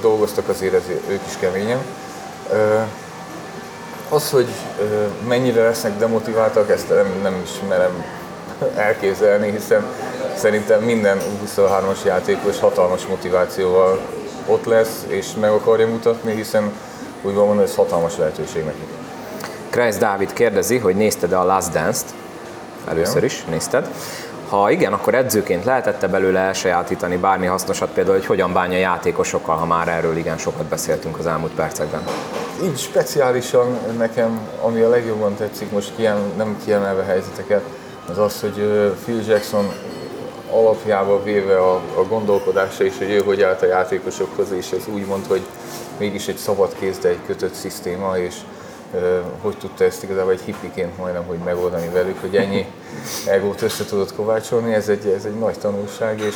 dolgoztak 0.00 0.48
azért 0.48 0.74
ezért 0.74 1.10
ők 1.10 1.20
is 1.26 1.36
keményen. 1.40 1.78
Az, 4.08 4.30
hogy 4.30 4.48
mennyire 5.28 5.62
lesznek 5.62 5.98
demotiváltak, 5.98 6.70
ezt 6.70 6.88
nem, 6.88 7.18
nem 7.22 7.42
ismerem 7.44 8.04
elképzelni, 8.76 9.50
hiszen 9.50 9.84
szerintem 10.36 10.82
minden 10.82 11.18
23-as 11.46 12.04
játékos 12.04 12.60
hatalmas 12.60 13.06
motivációval 13.06 14.00
ott 14.46 14.64
lesz, 14.64 15.04
és 15.06 15.26
meg 15.40 15.50
akarja 15.50 15.86
mutatni, 15.86 16.34
hiszen 16.34 16.72
úgy 17.22 17.34
van 17.34 17.46
mondani, 17.46 17.68
ez 17.68 17.74
hatalmas 17.74 18.16
lehetőség 18.16 18.64
nekik. 18.64 19.03
Kreis 19.74 19.96
Dávid 19.96 20.32
kérdezi, 20.32 20.78
hogy 20.78 20.96
nézted-e 20.96 21.38
a 21.38 21.44
Last 21.44 21.72
Dance-t? 21.72 22.14
Először 22.88 23.24
is 23.24 23.44
nézted. 23.44 23.88
Ha 24.48 24.70
igen, 24.70 24.92
akkor 24.92 25.14
edzőként 25.14 25.64
lehetette 25.64 26.08
belőle 26.08 26.40
elsajátítani 26.40 27.16
bármi 27.16 27.46
hasznosat, 27.46 27.90
például, 27.90 28.16
hogy 28.16 28.26
hogyan 28.26 28.52
bánja 28.52 28.78
játékosokkal, 28.78 29.56
ha 29.56 29.66
már 29.66 29.88
erről 29.88 30.16
igen 30.16 30.38
sokat 30.38 30.66
beszéltünk 30.66 31.18
az 31.18 31.26
elmúlt 31.26 31.52
percekben? 31.52 32.02
Így 32.62 32.78
speciálisan 32.78 33.78
nekem, 33.98 34.48
ami 34.62 34.80
a 34.80 34.88
legjobban 34.88 35.34
tetszik, 35.34 35.70
most 35.70 35.92
kiem, 35.96 36.16
nem 36.36 36.56
kiemelve 36.64 37.02
helyzeteket, 37.02 37.62
az 38.10 38.18
az, 38.18 38.40
hogy 38.40 38.92
Phil 39.04 39.22
Jackson 39.26 39.72
alapjába 40.50 41.22
véve 41.22 41.58
a, 41.58 41.74
a 41.74 42.02
gondolkodása 42.08 42.84
és 42.84 42.98
hogy 42.98 43.10
ő 43.10 43.18
hogy 43.18 43.42
állt 43.42 43.62
a 43.62 43.66
játékosokhoz, 43.66 44.52
és 44.52 44.70
ez 44.70 44.82
úgy 44.94 45.06
mond, 45.06 45.26
hogy 45.26 45.42
mégis 45.98 46.28
egy 46.28 46.36
szabad 46.36 46.74
kéz, 46.78 46.98
de 46.98 47.08
egy 47.08 47.20
kötött 47.26 47.54
szisztéma, 47.54 48.18
és 48.18 48.34
hogy 49.40 49.56
tudta 49.56 49.84
ezt 49.84 50.02
igazából 50.02 50.32
egy 50.32 50.40
hippiként 50.40 50.98
majdnem, 50.98 51.24
hogy 51.26 51.38
megoldani 51.44 51.88
velük, 51.92 52.20
hogy 52.20 52.36
ennyi 52.36 52.66
egót 53.26 53.62
össze 53.62 53.84
tudott 53.84 54.14
kovácsolni, 54.14 54.72
ez 54.72 54.88
egy, 54.88 55.06
ez 55.06 55.24
egy 55.24 55.38
nagy 55.38 55.58
tanulság, 55.58 56.20
és 56.20 56.34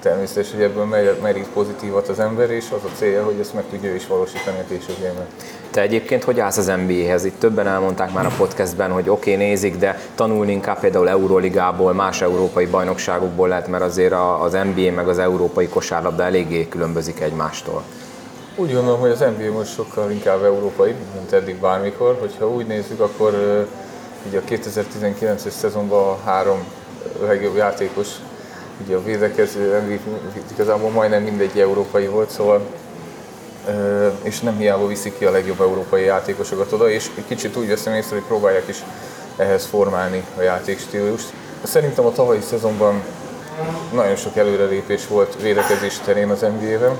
természetesen, 0.00 0.54
hogy 0.54 0.64
ebből 0.64 0.84
merít 1.22 1.48
pozitívat 1.52 2.08
az 2.08 2.18
ember, 2.18 2.50
és 2.50 2.64
az 2.70 2.84
a 2.84 2.96
célja, 2.96 3.24
hogy 3.24 3.38
ezt 3.40 3.54
meg 3.54 3.64
tudja 3.70 3.94
is 3.94 4.06
valósítani 4.06 4.58
a 4.58 4.64
későbbiekben. 4.68 5.26
Te 5.70 5.80
egyébként 5.80 6.24
hogy 6.24 6.40
állsz 6.40 6.56
az 6.56 6.72
NBA-hez? 6.86 7.24
Itt 7.24 7.38
többen 7.38 7.66
elmondták 7.66 8.12
már 8.12 8.26
a 8.26 8.32
podcastben, 8.36 8.90
hogy 8.90 9.08
oké, 9.08 9.32
okay, 9.32 9.46
nézik, 9.46 9.76
de 9.76 10.00
tanulni 10.14 10.52
inkább 10.52 10.80
például 10.80 11.08
Euroligából, 11.08 11.92
más 11.92 12.20
európai 12.22 12.66
bajnokságokból 12.66 13.48
lehet, 13.48 13.68
mert 13.68 13.82
azért 13.82 14.14
az 14.40 14.52
NBA 14.52 14.92
meg 14.92 15.08
az 15.08 15.18
európai 15.18 15.68
kosárlabda 15.68 16.22
eléggé 16.22 16.68
különbözik 16.68 17.20
egymástól. 17.20 17.82
Úgy 18.58 18.72
gondolom, 18.72 19.00
hogy 19.00 19.10
az 19.10 19.18
NBA 19.18 19.52
most 19.52 19.72
sokkal 19.72 20.10
inkább 20.10 20.44
európai, 20.44 20.94
mint 21.14 21.32
eddig 21.32 21.56
bármikor. 21.56 22.16
Hogyha 22.20 22.50
úgy 22.50 22.66
nézzük, 22.66 23.00
akkor 23.00 23.34
így 24.26 24.34
a 24.34 24.40
2019-es 24.40 25.50
szezonban 25.50 26.08
a 26.08 26.18
három 26.24 26.64
legjobb 27.20 27.56
játékos, 27.56 28.08
ugye 28.84 28.96
a 28.96 29.02
védekező 29.02 29.80
MVP 29.80 30.00
igazából 30.52 30.90
majdnem 30.90 31.22
mindegy 31.22 31.58
európai 31.58 32.06
volt, 32.06 32.30
szóval 32.30 32.60
és 34.22 34.40
nem 34.40 34.56
hiába 34.56 34.86
viszik 34.86 35.18
ki 35.18 35.24
a 35.24 35.30
legjobb 35.30 35.60
európai 35.60 36.04
játékosokat 36.04 36.72
oda, 36.72 36.90
és 36.90 37.10
kicsit 37.26 37.56
úgy 37.56 37.68
veszem 37.68 37.94
észre, 37.94 38.14
hogy 38.16 38.26
próbálják 38.26 38.68
is 38.68 38.84
ehhez 39.36 39.64
formálni 39.64 40.24
a 40.38 40.40
játékstílust. 40.40 41.32
Szerintem 41.62 42.06
a 42.06 42.12
tavalyi 42.12 42.40
szezonban 42.40 43.02
nagyon 43.92 44.16
sok 44.16 44.36
előrelépés 44.36 45.06
volt 45.06 45.42
védekezés 45.42 45.98
terén 45.98 46.30
az 46.30 46.40
NBA-ben, 46.40 46.96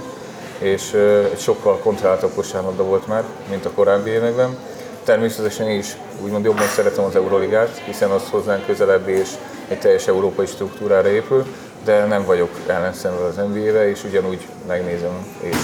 és 0.58 0.92
egy 1.32 1.40
sokkal 1.40 1.78
kontrolláltabb 1.78 2.34
kosárlabda 2.34 2.82
volt 2.82 3.06
már, 3.06 3.24
mint 3.50 3.64
a 3.64 3.70
korábbi 3.70 4.10
években. 4.10 4.56
Természetesen 5.04 5.68
én 5.68 5.78
is 5.78 5.96
úgymond 6.22 6.44
jobban 6.44 6.66
szeretem 6.66 7.04
az 7.04 7.16
Euroligát, 7.16 7.82
hiszen 7.84 8.10
az 8.10 8.22
hozzánk 8.30 8.66
közelebb 8.66 9.08
és 9.08 9.28
egy 9.68 9.78
teljes 9.78 10.06
európai 10.06 10.46
struktúrára 10.46 11.08
épül, 11.08 11.46
de 11.84 12.04
nem 12.04 12.24
vagyok 12.24 12.50
ellenszenve 12.66 13.24
az 13.24 13.36
NBA-vel, 13.36 13.88
és 13.88 14.04
ugyanúgy 14.04 14.46
megnézem, 14.66 15.26
és 15.40 15.56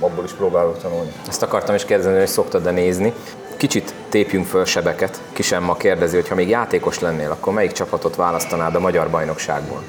abból 0.00 0.24
is 0.24 0.32
próbálok 0.32 0.78
tanulni. 0.82 1.12
Ezt 1.28 1.42
akartam 1.42 1.74
is 1.74 1.84
kérdezni, 1.84 2.18
hogy 2.18 2.26
szoktad-e 2.26 2.70
nézni. 2.70 3.12
Kicsit 3.56 3.94
tépjünk 4.08 4.46
föl 4.46 4.64
sebeket. 4.64 5.20
Kisemma 5.32 5.76
kérdezi, 5.76 6.16
hogy 6.16 6.28
ha 6.28 6.34
még 6.34 6.48
játékos 6.48 7.00
lennél, 7.00 7.30
akkor 7.30 7.52
melyik 7.52 7.72
csapatot 7.72 8.16
választanád 8.16 8.74
a 8.74 8.80
magyar 8.80 9.10
bajnokságból? 9.10 9.82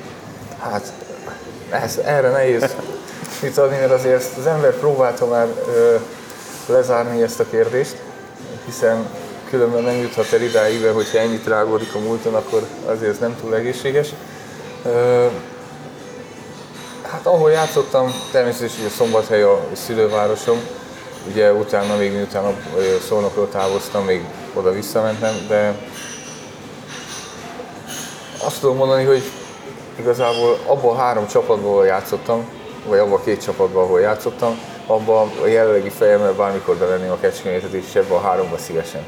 Hát 0.60 0.94
ez, 1.70 1.98
erre 2.06 2.30
nehéz 2.30 2.76
mit 3.44 3.58
adni, 3.58 3.78
mert 3.78 3.92
azért 3.92 4.38
az 4.38 4.46
ember 4.46 4.74
próbálta 4.74 5.26
már 5.26 5.48
ö, 5.76 5.96
lezárni 6.66 7.22
ezt 7.22 7.40
a 7.40 7.46
kérdést, 7.50 7.96
hiszen 8.66 9.08
különben 9.50 9.84
nem 9.84 9.96
juthat 9.96 10.34
el 10.34 10.42
idáig, 10.42 10.86
hogyha 10.86 11.18
ennyit 11.18 11.48
rágódik 11.48 11.96
a 11.96 12.00
múlton, 12.00 12.36
akkor 12.36 12.64
azért 12.86 13.12
ez 13.12 13.18
nem 13.18 13.36
túl 13.42 13.56
egészséges. 13.56 14.10
Ö, 14.86 15.26
hát 17.02 17.26
ahol 17.26 17.52
játszottam, 17.52 18.14
természetesen 18.32 18.86
a 18.86 18.90
Szombathely 18.90 19.42
a 19.42 19.60
szülővárosom, 19.74 20.60
ugye 21.32 21.54
utána 21.54 21.96
még 21.96 22.14
miután 22.14 22.46
a 22.46 22.54
Szolnokról 23.08 23.50
távoztam, 23.50 24.06
még 24.06 24.26
oda 24.54 24.72
visszamentem, 24.72 25.34
de 25.48 25.76
azt 28.46 28.60
tudom 28.60 28.76
mondani, 28.76 29.04
hogy 29.04 29.24
igazából 30.00 30.58
abban 30.66 30.96
a 30.96 31.00
három 31.00 31.28
csapatból 31.28 31.86
játszottam, 31.86 32.62
vagy 32.88 33.00
abban 33.00 33.20
a 33.20 33.24
két 33.24 33.44
csapatban, 33.44 33.84
ahol 33.84 34.00
játszottam, 34.00 34.60
abban 34.88 35.32
a 35.44 35.48
jelenlegi 35.48 35.90
fejemmel 35.90 36.34
bármikor 36.34 36.76
bevenném 36.76 37.12
a 37.12 37.18
kecskemétet, 37.20 37.74
és 37.74 37.96
ebben 37.96 38.18
a 38.18 38.22
háromban 38.22 38.60
szívesen. 38.60 39.02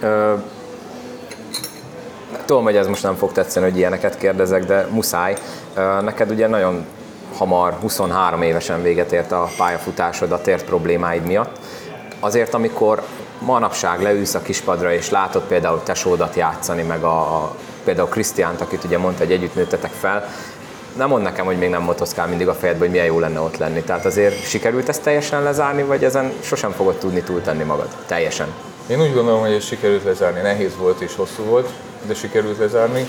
Ö, 0.00 0.34
tudom, 2.44 2.64
hogy 2.64 2.76
ez 2.76 2.86
most 2.86 3.02
nem 3.02 3.14
fog 3.14 3.32
tetszeni, 3.32 3.68
hogy 3.70 3.76
ilyeneket 3.76 4.18
kérdezek, 4.18 4.64
de 4.64 4.86
muszáj. 4.90 5.36
Ö, 5.74 6.00
neked 6.00 6.30
ugye 6.30 6.46
nagyon 6.46 6.86
hamar, 7.36 7.76
23 7.80 8.42
évesen 8.42 8.82
véget 8.82 9.12
ért 9.12 9.32
a 9.32 9.48
pályafutásod 9.56 10.32
a 10.32 10.40
tért 10.40 10.64
problémáid 10.64 11.24
miatt. 11.24 11.58
Azért, 12.20 12.54
amikor 12.54 13.02
manapság 13.38 14.02
leülsz 14.02 14.34
a 14.34 14.42
kispadra, 14.42 14.92
és 14.92 15.10
látod 15.10 15.42
például 15.42 15.82
tesódat 15.82 16.34
játszani, 16.34 16.82
meg 16.82 17.02
a, 17.02 17.18
a 17.18 17.54
például 17.84 18.08
Krisztiánt, 18.08 18.60
akit 18.60 18.84
ugye 18.84 18.98
mondta, 18.98 19.24
hogy 19.24 19.32
együtt 19.32 19.54
nőttetek 19.54 19.90
fel, 19.90 20.28
nem 20.96 21.08
mond 21.08 21.22
nekem, 21.22 21.44
hogy 21.44 21.58
még 21.58 21.70
nem 21.70 21.82
motoszkál 21.82 22.26
mindig 22.26 22.48
a 22.48 22.54
fejedbe, 22.54 22.80
hogy 22.80 22.90
milyen 22.90 23.06
jó 23.06 23.18
lenne 23.18 23.40
ott 23.40 23.56
lenni. 23.56 23.82
Tehát 23.82 24.04
azért 24.04 24.48
sikerült 24.48 24.88
ezt 24.88 25.02
teljesen 25.02 25.42
lezárni, 25.42 25.82
vagy 25.82 26.04
ezen 26.04 26.32
sosem 26.40 26.70
fogod 26.70 26.94
tudni 26.94 27.20
túltenni 27.20 27.62
magad? 27.62 27.88
Teljesen. 28.06 28.46
Én 28.86 29.00
úgy 29.00 29.14
gondolom, 29.14 29.40
hogy 29.40 29.52
ez 29.52 29.64
sikerült 29.64 30.04
lezárni. 30.04 30.40
Nehéz 30.40 30.76
volt 30.76 31.00
és 31.00 31.14
hosszú 31.14 31.42
volt, 31.42 31.68
de 32.06 32.14
sikerült 32.14 32.58
lezárni. 32.58 33.06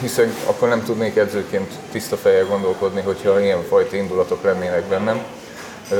Hiszen 0.00 0.34
akkor 0.46 0.68
nem 0.68 0.84
tudnék 0.84 1.16
edzőként 1.16 1.72
tiszta 1.92 2.16
fejjel 2.16 2.44
gondolkodni, 2.44 3.00
hogyha 3.00 3.40
ilyen 3.40 3.62
fajta 3.68 3.96
indulatok 3.96 4.42
lennének 4.42 4.84
bennem. 4.84 5.20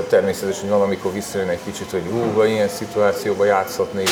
Természetesen, 0.09 0.61
hogy 0.61 0.71
valamikor 0.71 1.13
visszajön 1.13 1.49
egy 1.49 1.61
kicsit, 1.65 1.91
hogy 1.91 2.03
hú, 2.11 2.43
ilyen 2.43 2.69
szituációban 2.69 3.47
játszhatnék, 3.47 4.09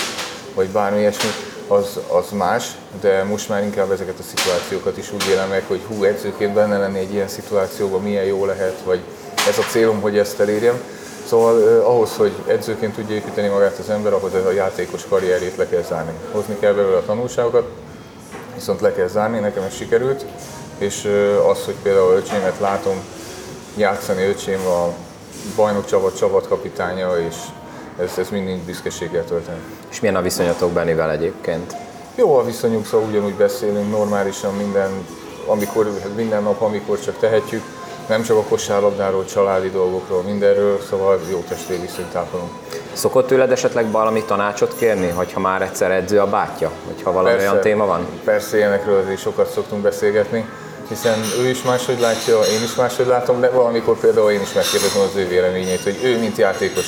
vagy 0.54 0.68
bármi 0.68 0.98
ilyesmi 0.98 1.28
az, 1.68 1.98
az 2.08 2.30
más, 2.30 2.70
de 3.00 3.24
most 3.24 3.48
már 3.48 3.62
inkább 3.62 3.90
ezeket 3.90 4.18
a 4.18 4.22
szituációkat 4.22 4.96
is 4.98 5.12
úgy 5.12 5.24
élem 5.30 5.48
meg, 5.48 5.64
hogy 5.66 5.80
hú, 5.88 6.04
edzőként 6.04 6.54
benne 6.54 6.78
lenni 6.78 6.98
egy 6.98 7.12
ilyen 7.12 7.28
szituációban 7.28 8.02
milyen 8.02 8.24
jó 8.24 8.44
lehet, 8.44 8.80
vagy 8.84 9.00
ez 9.48 9.58
a 9.58 9.62
célom, 9.70 10.00
hogy 10.00 10.18
ezt 10.18 10.40
elérjem. 10.40 10.80
Szóval 11.26 11.62
eh, 11.62 11.88
ahhoz, 11.88 12.16
hogy 12.16 12.32
edzőként 12.46 12.94
tudja 12.94 13.14
építeni 13.14 13.48
magát 13.48 13.78
az 13.78 13.90
ember, 13.90 14.12
ahhoz 14.12 14.34
a 14.34 14.50
játékos 14.50 15.06
karrierét 15.08 15.56
le 15.56 15.68
kell 15.68 15.82
zárni. 15.82 16.12
Hozni 16.32 16.56
kell 16.58 16.72
belőle 16.72 16.96
a 16.96 17.04
tanulságokat, 17.04 17.68
viszont 18.54 18.80
le 18.80 18.92
kell 18.92 19.08
zárni, 19.08 19.38
nekem 19.38 19.62
ez 19.62 19.74
sikerült, 19.74 20.24
és 20.78 21.04
eh, 21.04 21.48
az, 21.48 21.64
hogy 21.64 21.76
például 21.82 22.16
öcsémet 22.16 22.60
látom 22.60 22.96
játszani, 23.76 24.24
öcsém 24.24 24.66
a 24.66 24.92
bajnok 25.56 25.86
csapat 25.86 26.16
csapatkapitánya, 26.16 27.18
és 27.18 27.34
ez, 27.98 28.18
ez 28.18 28.28
mind 28.28 28.60
büszkeséggel 28.60 29.24
tölteni. 29.24 29.58
És 29.90 30.00
milyen 30.00 30.16
a 30.16 30.22
viszonyatok 30.22 30.72
Benivel 30.72 31.10
egyébként? 31.10 31.76
Jó 32.14 32.36
a 32.36 32.44
viszonyunk, 32.44 32.86
szóval 32.86 33.08
ugyanúgy 33.08 33.34
beszélünk 33.34 33.90
normálisan 33.90 34.54
minden, 34.54 34.90
amikor, 35.46 35.90
minden 36.16 36.42
nap, 36.42 36.60
amikor 36.60 37.00
csak 37.00 37.18
tehetjük. 37.18 37.62
Nem 38.08 38.22
csak 38.22 38.36
a 38.36 38.42
kosárlabdáról, 38.42 39.24
családi 39.24 39.70
dolgokról, 39.70 40.22
mindenről, 40.22 40.80
szóval 40.88 41.20
jó 41.30 41.44
testvér 41.48 41.80
viszonyt 41.80 42.14
ápolunk. 42.14 42.50
Szokott 42.92 43.26
tőled 43.26 43.50
esetleg 43.50 43.90
valami 43.90 44.24
tanácsot 44.24 44.74
kérni, 44.76 45.08
hogyha 45.08 45.40
már 45.40 45.62
egyszer 45.62 45.90
edző 45.90 46.20
a 46.20 46.26
bátyja? 46.26 46.70
Hogyha 46.86 47.12
valami 47.12 47.34
persze, 47.34 47.50
olyan 47.50 47.60
téma 47.62 47.86
van? 47.86 48.06
Persze, 48.24 48.56
ilyenekről 48.56 49.00
azért 49.00 49.20
sokat 49.20 49.50
szoktunk 49.52 49.82
beszélgetni, 49.82 50.48
hiszen 50.88 51.18
ő 51.40 51.48
is 51.48 51.62
máshogy 51.62 52.00
látja, 52.00 52.40
én 52.40 52.62
is 52.62 52.74
máshogy 52.74 53.06
látom, 53.06 53.40
de 53.40 53.50
valamikor 53.50 53.98
például 53.98 54.30
én 54.30 54.40
is 54.40 54.52
megkérdezem 54.52 55.02
az 55.02 55.16
ő 55.16 55.28
véleményét, 55.28 55.82
hogy 55.82 55.98
ő, 56.02 56.18
mint 56.18 56.36
játékos, 56.36 56.86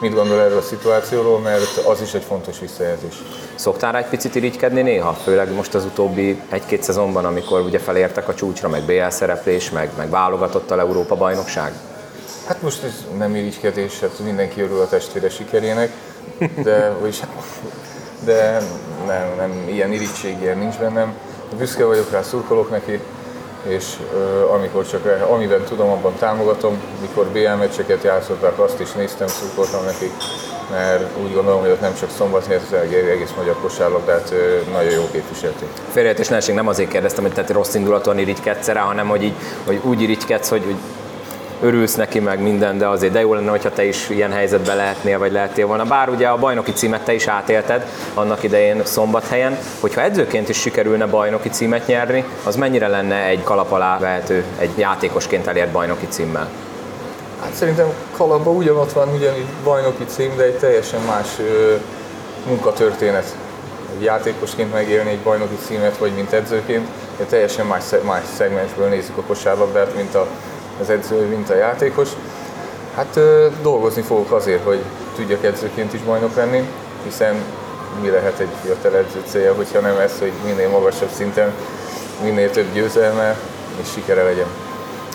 mit 0.00 0.14
gondol 0.14 0.40
erről 0.40 0.58
a 0.58 0.62
szituációról, 0.62 1.38
mert 1.38 1.76
az 1.86 2.00
is 2.00 2.14
egy 2.14 2.24
fontos 2.24 2.58
visszajelzés. 2.60 3.14
Szoktál 3.54 3.96
egy 3.96 4.06
picit 4.06 4.34
irigykedni 4.34 4.82
néha, 4.82 5.12
főleg 5.12 5.54
most 5.54 5.74
az 5.74 5.84
utóbbi 5.84 6.40
egy-két 6.48 6.82
szezonban, 6.82 7.24
amikor 7.24 7.60
ugye 7.60 7.78
felértek 7.78 8.28
a 8.28 8.34
csúcsra, 8.34 8.68
meg 8.68 8.82
BL 8.82 9.08
szereplés, 9.08 9.70
meg, 9.70 9.90
meg 9.96 10.10
válogatott 10.10 10.70
a 10.70 10.78
Európa 10.78 11.14
bajnokság? 11.14 11.72
Hát 12.46 12.62
most 12.62 12.82
ez 12.82 13.04
nem 13.18 13.34
irigykedés, 13.34 14.00
hát 14.00 14.18
mindenki 14.24 14.60
örül 14.60 14.80
a 14.80 14.88
testvére 14.88 15.28
sikerének, 15.28 15.90
de, 16.62 16.92
vagyis, 17.00 17.20
de 18.24 18.62
nem, 19.06 19.34
nem, 19.36 19.68
ilyen 19.68 19.92
irigység 19.92 20.36
ilyen 20.40 20.58
nincs 20.58 20.76
bennem. 20.78 21.14
Büszke 21.58 21.84
vagyok 21.84 22.10
rá, 22.10 22.22
szurkolok 22.22 22.70
neki, 22.70 23.00
és 23.68 23.84
uh, 24.14 24.52
amikor 24.52 24.86
csak 24.86 25.26
amiben 25.28 25.62
tudom, 25.62 25.90
abban 25.90 26.14
támogatom. 26.18 26.80
Mikor 27.00 27.26
BL 27.26 27.54
meccseket 27.58 28.02
játszották, 28.02 28.58
azt 28.58 28.80
is 28.80 28.92
néztem, 28.92 29.26
szurkoltam 29.26 29.84
nekik, 29.84 30.12
mert 30.70 31.16
úgy 31.22 31.34
gondolom, 31.34 31.60
hogy 31.60 31.70
ott 31.70 31.80
nem 31.80 31.94
csak 31.94 32.10
szombat, 32.10 32.46
hanem 32.46 33.08
egész 33.10 33.32
magyar 33.36 33.56
kosárlabdát 33.60 34.32
nagyon 34.72 34.92
jó 34.92 35.08
képviselték. 35.12 35.68
Félreértés 35.90 36.28
ne 36.28 36.52
nem 36.54 36.68
azért 36.68 36.90
kérdeztem, 36.90 37.24
hogy 37.24 37.32
te 37.32 37.52
rossz 37.52 37.74
indulaton 37.74 38.18
irigykedsz 38.18 38.66
rá, 38.66 38.82
hanem 38.82 39.08
hogy, 39.08 39.22
így, 39.22 39.34
hogy 39.64 39.80
úgy 39.82 40.02
irigykedsz, 40.02 40.48
hogy, 40.48 40.64
hogy 40.64 40.76
örülsz 41.60 41.94
neki 41.94 42.20
meg 42.20 42.40
minden, 42.40 42.78
de 42.78 42.88
azért 42.88 43.12
de 43.12 43.20
jó 43.20 43.34
lenne, 43.34 43.50
hogyha 43.50 43.70
te 43.70 43.84
is 43.84 44.10
ilyen 44.10 44.32
helyzetben 44.32 44.76
lehetnél, 44.76 45.18
vagy 45.18 45.32
lehetél 45.32 45.66
volna. 45.66 45.84
Bár 45.84 46.08
ugye 46.08 46.28
a 46.28 46.36
bajnoki 46.36 46.72
címet 46.72 47.04
te 47.04 47.14
is 47.14 47.26
átélted 47.26 47.86
annak 48.14 48.42
idején 48.42 48.84
szombathelyen, 48.84 49.58
hogyha 49.80 50.02
edzőként 50.02 50.48
is 50.48 50.60
sikerülne 50.60 51.06
bajnoki 51.06 51.48
címet 51.48 51.86
nyerni, 51.86 52.24
az 52.44 52.56
mennyire 52.56 52.88
lenne 52.88 53.24
egy 53.24 53.42
kalap 53.42 53.72
alá 53.72 53.98
vehető 53.98 54.44
egy 54.58 54.78
játékosként 54.78 55.46
elért 55.46 55.72
bajnoki 55.72 56.06
címmel? 56.08 56.48
Hát 57.42 57.54
szerintem 57.54 57.86
kalapban 58.16 58.56
ugyanott 58.56 58.92
van 58.92 59.08
ugyanígy 59.14 59.46
bajnoki 59.64 60.04
cím, 60.04 60.36
de 60.36 60.42
egy 60.42 60.58
teljesen 60.58 61.00
más 61.00 61.26
ö, 61.38 61.74
munkatörténet. 62.46 63.36
Egy 63.96 64.02
játékosként 64.02 64.72
megélni 64.72 65.10
egy 65.10 65.18
bajnoki 65.18 65.56
címet, 65.66 65.96
vagy 65.96 66.12
mint 66.14 66.32
edzőként, 66.32 66.88
egy 67.20 67.26
teljesen 67.26 67.66
más, 67.66 67.84
más 68.04 68.22
szegmensből 68.36 68.88
nézzük 68.88 69.16
a 69.16 69.22
kosárlabdát, 69.22 69.96
mint 69.96 70.14
a 70.14 70.26
az 70.80 70.90
edző, 70.90 71.26
mint 71.26 71.50
a 71.50 71.54
játékos. 71.54 72.08
Hát 72.94 73.20
dolgozni 73.62 74.02
fogok 74.02 74.32
azért, 74.32 74.64
hogy 74.64 74.82
tudjak 75.14 75.44
edzőként 75.44 75.92
is 75.92 76.00
bajnok 76.00 76.34
lenni, 76.34 76.68
hiszen 77.04 77.34
mi 78.00 78.10
lehet 78.10 78.38
egy 78.38 78.48
fiatal 78.62 78.96
edző 78.96 79.22
célja, 79.26 79.54
hogyha 79.54 79.80
nem 79.80 79.98
ez, 79.98 80.18
hogy 80.18 80.32
minél 80.44 80.68
magasabb 80.68 81.10
szinten, 81.10 81.52
minél 82.22 82.50
több 82.50 82.72
győzelme 82.72 83.36
és 83.82 83.88
sikere 83.92 84.22
legyen. 84.22 84.46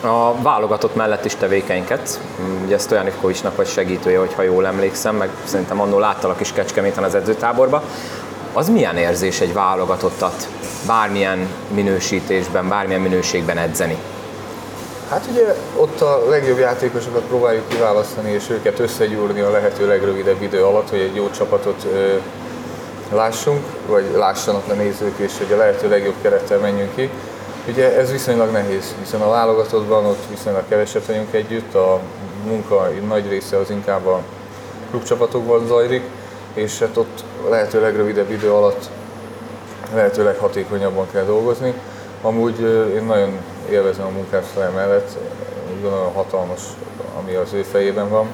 A 0.03 0.41
válogatott 0.41 0.95
mellett 0.95 1.25
is 1.25 1.35
tevékenykedsz. 1.35 2.19
Ugye 2.65 2.77
Stojanivkovicsnak 2.77 3.55
vagy 3.55 3.67
segítője, 3.67 4.19
hogyha 4.19 4.41
jól 4.41 4.65
emlékszem, 4.65 5.15
meg 5.15 5.29
szerintem 5.43 5.81
annól 5.81 5.99
láttalak 5.99 6.39
is 6.39 6.53
Kecskeméten 6.53 7.03
az 7.03 7.15
edzőtáborba. 7.15 7.83
Az 8.53 8.69
milyen 8.69 8.97
érzés 8.97 9.39
egy 9.41 9.53
válogatottat 9.53 10.47
bármilyen 10.87 11.47
minősítésben, 11.67 12.67
bármilyen 12.67 13.01
minőségben 13.01 13.57
edzeni? 13.57 13.97
Hát 15.11 15.27
ugye 15.31 15.55
ott 15.75 16.01
a 16.01 16.29
legjobb 16.29 16.57
játékosokat 16.57 17.23
próbáljuk 17.23 17.67
kiválasztani, 17.67 18.31
és 18.31 18.49
őket 18.49 18.79
összegyúrni 18.79 19.39
a 19.39 19.49
lehető 19.51 19.87
legrövidebb 19.87 20.41
idő 20.41 20.63
alatt, 20.63 20.89
hogy 20.89 20.99
egy 20.99 21.15
jó 21.15 21.29
csapatot 21.29 21.87
ö, 21.93 22.15
lássunk, 23.15 23.65
vagy 23.87 24.05
lássanak 24.15 24.63
a 24.69 24.73
nézők, 24.73 25.17
és 25.17 25.37
hogy 25.37 25.51
a 25.51 25.57
lehető 25.57 25.89
legjobb 25.89 26.15
kerettel 26.21 26.59
menjünk 26.59 26.95
ki. 26.95 27.09
Ugye 27.67 27.97
ez 27.97 28.11
viszonylag 28.11 28.51
nehéz, 28.51 28.95
hiszen 28.99 29.21
a 29.21 29.29
válogatottban 29.29 30.05
ott 30.05 30.23
viszonylag 30.29 30.63
keveset 30.67 31.05
vagyunk 31.05 31.33
együtt, 31.33 31.75
a 31.75 31.99
munka 32.45 32.89
nagy 33.07 33.29
része 33.29 33.57
az 33.57 33.69
inkább 33.69 34.05
a 34.05 34.21
klubcsapatokban 34.89 35.67
zajlik, 35.67 36.03
és 36.53 36.79
hát 36.79 36.97
ott 36.97 37.23
lehető 37.49 37.81
legrövidebb 37.81 38.31
idő 38.31 38.51
alatt 38.51 38.89
lehető 39.93 40.23
leghatékonyabban 40.23 41.07
kell 41.11 41.25
dolgozni. 41.25 41.73
Amúgy 42.21 42.59
én 42.95 43.03
nagyon 43.03 43.39
élvezem 43.69 44.05
a 44.31 44.35
fel 44.41 44.69
mellett, 44.69 45.17
úgy 45.75 45.81
gondolom 45.81 46.13
hatalmas, 46.13 46.61
ami 47.19 47.33
az 47.33 47.53
ő 47.53 47.61
fejében 47.61 48.09
van, 48.09 48.27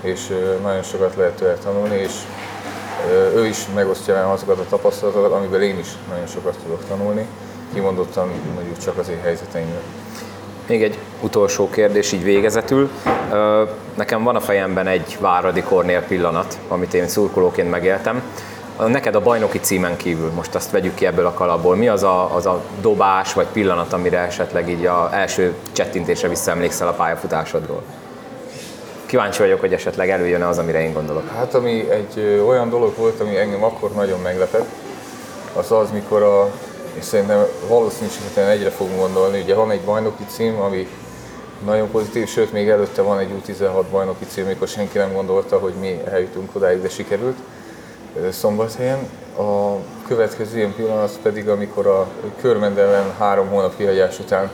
és 0.00 0.26
nagyon 0.62 0.82
sokat 0.82 1.14
lehet 1.16 1.32
tőle 1.32 1.54
tanulni, 1.54 1.96
és 1.96 2.12
ő 3.34 3.46
is 3.46 3.66
megosztja 3.74 4.14
velem 4.14 4.30
azokat 4.30 4.58
a 4.58 4.64
tapasztalatokat, 4.68 5.32
amiből 5.32 5.62
én 5.62 5.78
is 5.78 5.88
nagyon 6.08 6.26
sokat 6.26 6.56
tudok 6.62 6.84
tanulni, 6.88 7.26
kimondottan 7.74 8.30
mondjuk 8.54 8.78
csak 8.78 8.98
az 8.98 9.08
én 9.08 9.20
helyzeteimről. 9.22 9.82
Még 10.66 10.82
egy 10.82 10.98
utolsó 11.20 11.70
kérdés 11.70 12.12
így 12.12 12.24
végezetül. 12.24 12.90
Nekem 13.94 14.22
van 14.22 14.36
a 14.36 14.40
fejemben 14.40 14.86
egy 14.86 15.16
Váradi 15.20 15.62
Kornél 15.62 16.02
pillanat, 16.02 16.58
amit 16.68 16.94
én 16.94 17.08
szurkolóként 17.08 17.70
megéltem 17.70 18.22
neked 18.86 19.14
a 19.14 19.20
bajnoki 19.20 19.58
címen 19.58 19.96
kívül, 19.96 20.30
most 20.30 20.54
azt 20.54 20.70
vegyük 20.70 20.94
ki 20.94 21.06
ebből 21.06 21.26
a 21.26 21.32
kalapból, 21.32 21.76
mi 21.76 21.88
az 21.88 22.02
a, 22.02 22.34
az 22.34 22.46
a 22.46 22.60
dobás 22.80 23.32
vagy 23.32 23.46
pillanat, 23.52 23.92
amire 23.92 24.18
esetleg 24.18 24.68
így 24.68 24.86
a 24.86 25.08
első 25.12 25.54
csettintésre 25.72 26.28
visszaemlékszel 26.28 26.88
a 26.88 26.92
pályafutásodról? 26.92 27.82
Kíváncsi 29.06 29.38
vagyok, 29.38 29.60
hogy 29.60 29.72
esetleg 29.72 30.10
előjön 30.10 30.42
az, 30.42 30.58
amire 30.58 30.82
én 30.82 30.92
gondolok. 30.92 31.28
Hát 31.36 31.54
ami 31.54 31.90
egy 31.90 32.42
olyan 32.46 32.70
dolog 32.70 32.96
volt, 32.96 33.20
ami 33.20 33.36
engem 33.36 33.64
akkor 33.64 33.90
nagyon 33.90 34.20
meglepett, 34.20 34.68
az 35.56 35.72
az, 35.72 35.90
mikor 35.92 36.22
a, 36.22 36.50
és 36.94 37.04
szerintem 37.04 37.44
valószínűséggel 37.68 38.50
egyre 38.50 38.70
fogunk 38.70 38.98
gondolni, 38.98 39.40
ugye 39.40 39.54
van 39.54 39.70
egy 39.70 39.80
bajnoki 39.80 40.24
cím, 40.28 40.60
ami 40.60 40.88
nagyon 41.64 41.90
pozitív, 41.90 42.28
sőt 42.28 42.52
még 42.52 42.68
előtte 42.68 43.02
van 43.02 43.18
egy 43.18 43.30
U16 43.46 43.84
bajnoki 43.90 44.24
cím, 44.24 44.46
mikor 44.46 44.68
senki 44.68 44.98
nem 44.98 45.12
gondolta, 45.12 45.58
hogy 45.58 45.72
mi 45.80 46.00
eljutunk 46.10 46.50
odáig, 46.52 46.82
de 46.82 46.88
sikerült 46.88 47.36
szombathelyen. 48.30 48.98
A 49.38 49.74
következő 50.08 50.56
ilyen 50.56 50.74
pillanat 50.74 51.18
pedig, 51.22 51.48
amikor 51.48 51.86
a 51.86 52.06
körmendelen 52.40 53.14
három 53.18 53.48
hónap 53.48 53.76
kihagyás 53.76 54.18
után 54.18 54.50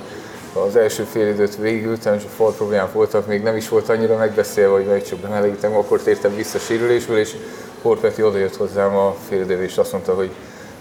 az 0.67 0.77
első 0.77 1.03
fél 1.03 1.29
időt 1.29 1.57
végültem, 1.57 2.15
és 2.15 2.25
a 2.25 2.29
fal 2.29 2.53
problémák 2.53 2.93
voltak, 2.93 3.27
még 3.27 3.43
nem 3.43 3.57
is 3.57 3.69
volt 3.69 3.89
annyira 3.89 4.17
megbeszélve, 4.17 4.73
hogy 4.73 4.87
majd 4.87 5.03
csak 5.03 5.19
bemelegítem, 5.19 5.77
akkor 5.77 6.01
tértem 6.01 6.35
vissza 6.35 6.59
sérülésből, 6.59 7.19
és 7.19 7.35
Korpeti 7.83 8.23
odajött 8.23 8.57
hozzám 8.57 8.97
a 8.97 9.17
fél 9.29 9.41
idő, 9.41 9.63
és 9.63 9.79
azt 9.79 9.93
mondta, 9.93 10.15
hogy 10.15 10.31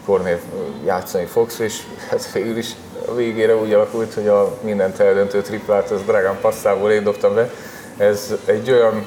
Kornél 0.06 0.40
játszani 0.86 1.26
fogsz, 1.26 1.60
és 1.60 1.82
hát 2.10 2.32
végül 2.32 2.58
is 2.58 2.76
a 3.08 3.14
végére 3.16 3.56
úgy 3.56 3.74
alakult, 3.74 4.14
hogy 4.14 4.28
a 4.28 4.58
mindent 4.62 5.00
eldöntő 5.00 5.42
triplát 5.42 5.92
az 5.92 6.02
Dragan 6.02 6.38
passzából 6.42 6.92
én 6.92 7.04
dobtam 7.04 7.34
be. 7.34 7.52
Ez 7.98 8.34
egy 8.46 8.72
olyan 8.72 9.06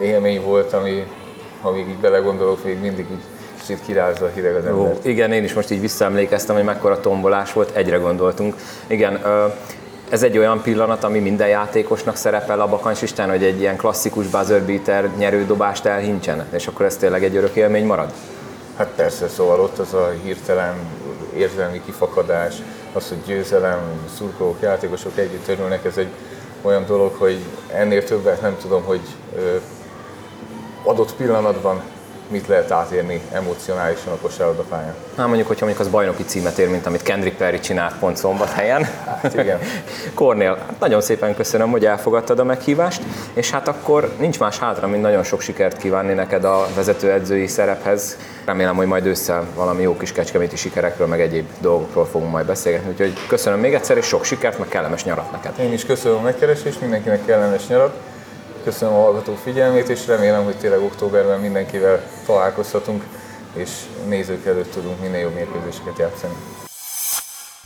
élmény 0.00 0.42
volt, 0.42 0.72
ami 0.72 1.06
amíg 1.64 1.88
így 1.88 1.98
belegondolok, 1.98 2.64
még 2.64 2.80
mindig 2.80 3.06
így 3.10 3.22
kicsit 3.60 3.84
kirázza 3.86 4.24
a 4.24 4.30
hideg 4.34 4.54
az 4.54 4.64
ember. 4.64 4.96
Igen, 5.02 5.32
én 5.32 5.44
is 5.44 5.52
most 5.52 5.70
így 5.70 5.80
visszaemlékeztem, 5.80 6.54
hogy 6.54 6.64
mekkora 6.64 7.00
tombolás 7.00 7.52
volt, 7.52 7.76
egyre 7.76 7.96
gondoltunk. 7.96 8.54
Igen, 8.86 9.20
ez 10.10 10.22
egy 10.22 10.38
olyan 10.38 10.62
pillanat, 10.62 11.04
ami 11.04 11.18
minden 11.18 11.48
játékosnak 11.48 12.16
szerepel 12.16 12.60
a 12.60 12.68
bakancslistán, 12.68 13.30
hogy 13.30 13.44
egy 13.44 13.60
ilyen 13.60 13.76
klasszikus 13.76 14.26
buzzer 14.26 14.62
beater 14.62 15.10
nyerődobást 15.16 15.84
elhincsen, 15.84 16.46
és 16.52 16.66
akkor 16.66 16.86
ez 16.86 16.96
tényleg 16.96 17.24
egy 17.24 17.36
örök 17.36 17.54
élmény 17.54 17.86
marad? 17.86 18.12
Hát 18.76 18.88
persze, 18.96 19.28
szóval 19.28 19.60
ott 19.60 19.78
az 19.78 19.94
a 19.94 20.12
hirtelen 20.22 20.74
érzelmi 21.36 21.80
kifakadás, 21.84 22.54
az, 22.92 23.08
hogy 23.08 23.18
győzelem, 23.26 23.78
szurkolók, 24.16 24.56
játékosok 24.60 25.18
együtt 25.18 25.48
örülnek, 25.48 25.84
ez 25.84 25.96
egy 25.96 26.08
olyan 26.62 26.84
dolog, 26.86 27.14
hogy 27.18 27.38
ennél 27.72 28.04
többet 28.04 28.40
nem 28.40 28.56
tudom, 28.60 28.82
hogy 28.82 29.00
adott 30.84 31.14
pillanatban 31.14 31.82
mit 32.28 32.46
lehet 32.46 32.70
átérni 32.70 33.20
emocionálisan 33.32 34.12
a 34.12 34.16
kosárlabdapályán. 34.16 34.94
Hát 35.16 35.26
mondjuk, 35.26 35.46
hogyha 35.46 35.64
mondjuk 35.64 35.86
az 35.86 35.92
bajnoki 35.92 36.24
címet 36.24 36.58
ér, 36.58 36.70
mint 36.70 36.86
amit 36.86 37.02
Kendrick 37.02 37.36
Perry 37.36 37.60
csinált 37.60 37.98
pont 37.98 38.16
szombathelyen. 38.16 38.88
Hát 39.22 39.34
igen. 39.34 39.58
Kornél, 40.14 40.58
nagyon 40.80 41.00
szépen 41.00 41.34
köszönöm, 41.34 41.70
hogy 41.70 41.86
elfogadtad 41.86 42.38
a 42.38 42.44
meghívást, 42.44 43.02
és 43.32 43.50
hát 43.50 43.68
akkor 43.68 44.12
nincs 44.18 44.38
más 44.38 44.58
hátra, 44.58 44.86
mint 44.86 45.02
nagyon 45.02 45.22
sok 45.22 45.40
sikert 45.40 45.76
kívánni 45.76 46.12
neked 46.12 46.44
a 46.44 46.66
vezetőedzői 46.74 47.46
szerephez. 47.46 48.16
Remélem, 48.44 48.76
hogy 48.76 48.86
majd 48.86 49.06
ősszel 49.06 49.46
valami 49.54 49.82
jó 49.82 49.96
kis 49.96 50.12
kecskeméti 50.12 50.56
sikerekről, 50.56 51.06
meg 51.06 51.20
egyéb 51.20 51.48
dolgokról 51.60 52.06
fogunk 52.06 52.30
majd 52.30 52.46
beszélgetni. 52.46 52.90
Úgyhogy 52.90 53.12
köszönöm 53.26 53.60
még 53.60 53.74
egyszer, 53.74 53.96
és 53.96 54.06
sok 54.06 54.24
sikert, 54.24 54.58
meg 54.58 54.68
kellemes 54.68 55.04
nyarat 55.04 55.32
neked. 55.32 55.52
Én 55.58 55.72
is 55.72 55.84
köszönöm 55.84 56.18
a 56.18 56.20
megkeresést, 56.20 56.80
mindenkinek 56.80 57.24
kellemes 57.24 57.66
nyarat. 57.66 57.96
Köszönöm 58.64 58.94
a 58.94 59.00
hallgatók 59.00 59.38
figyelmét, 59.38 59.88
és 59.88 60.06
remélem, 60.06 60.44
hogy 60.44 60.56
tényleg 60.56 60.80
októberben 60.80 61.40
mindenkivel 61.40 62.02
találkozhatunk, 62.26 63.04
és 63.54 63.70
nézők 64.06 64.46
előtt 64.46 64.72
tudunk 64.72 65.00
minél 65.00 65.20
jobb 65.20 65.34
mérkőzéseket 65.34 65.98
játszani. 65.98 66.34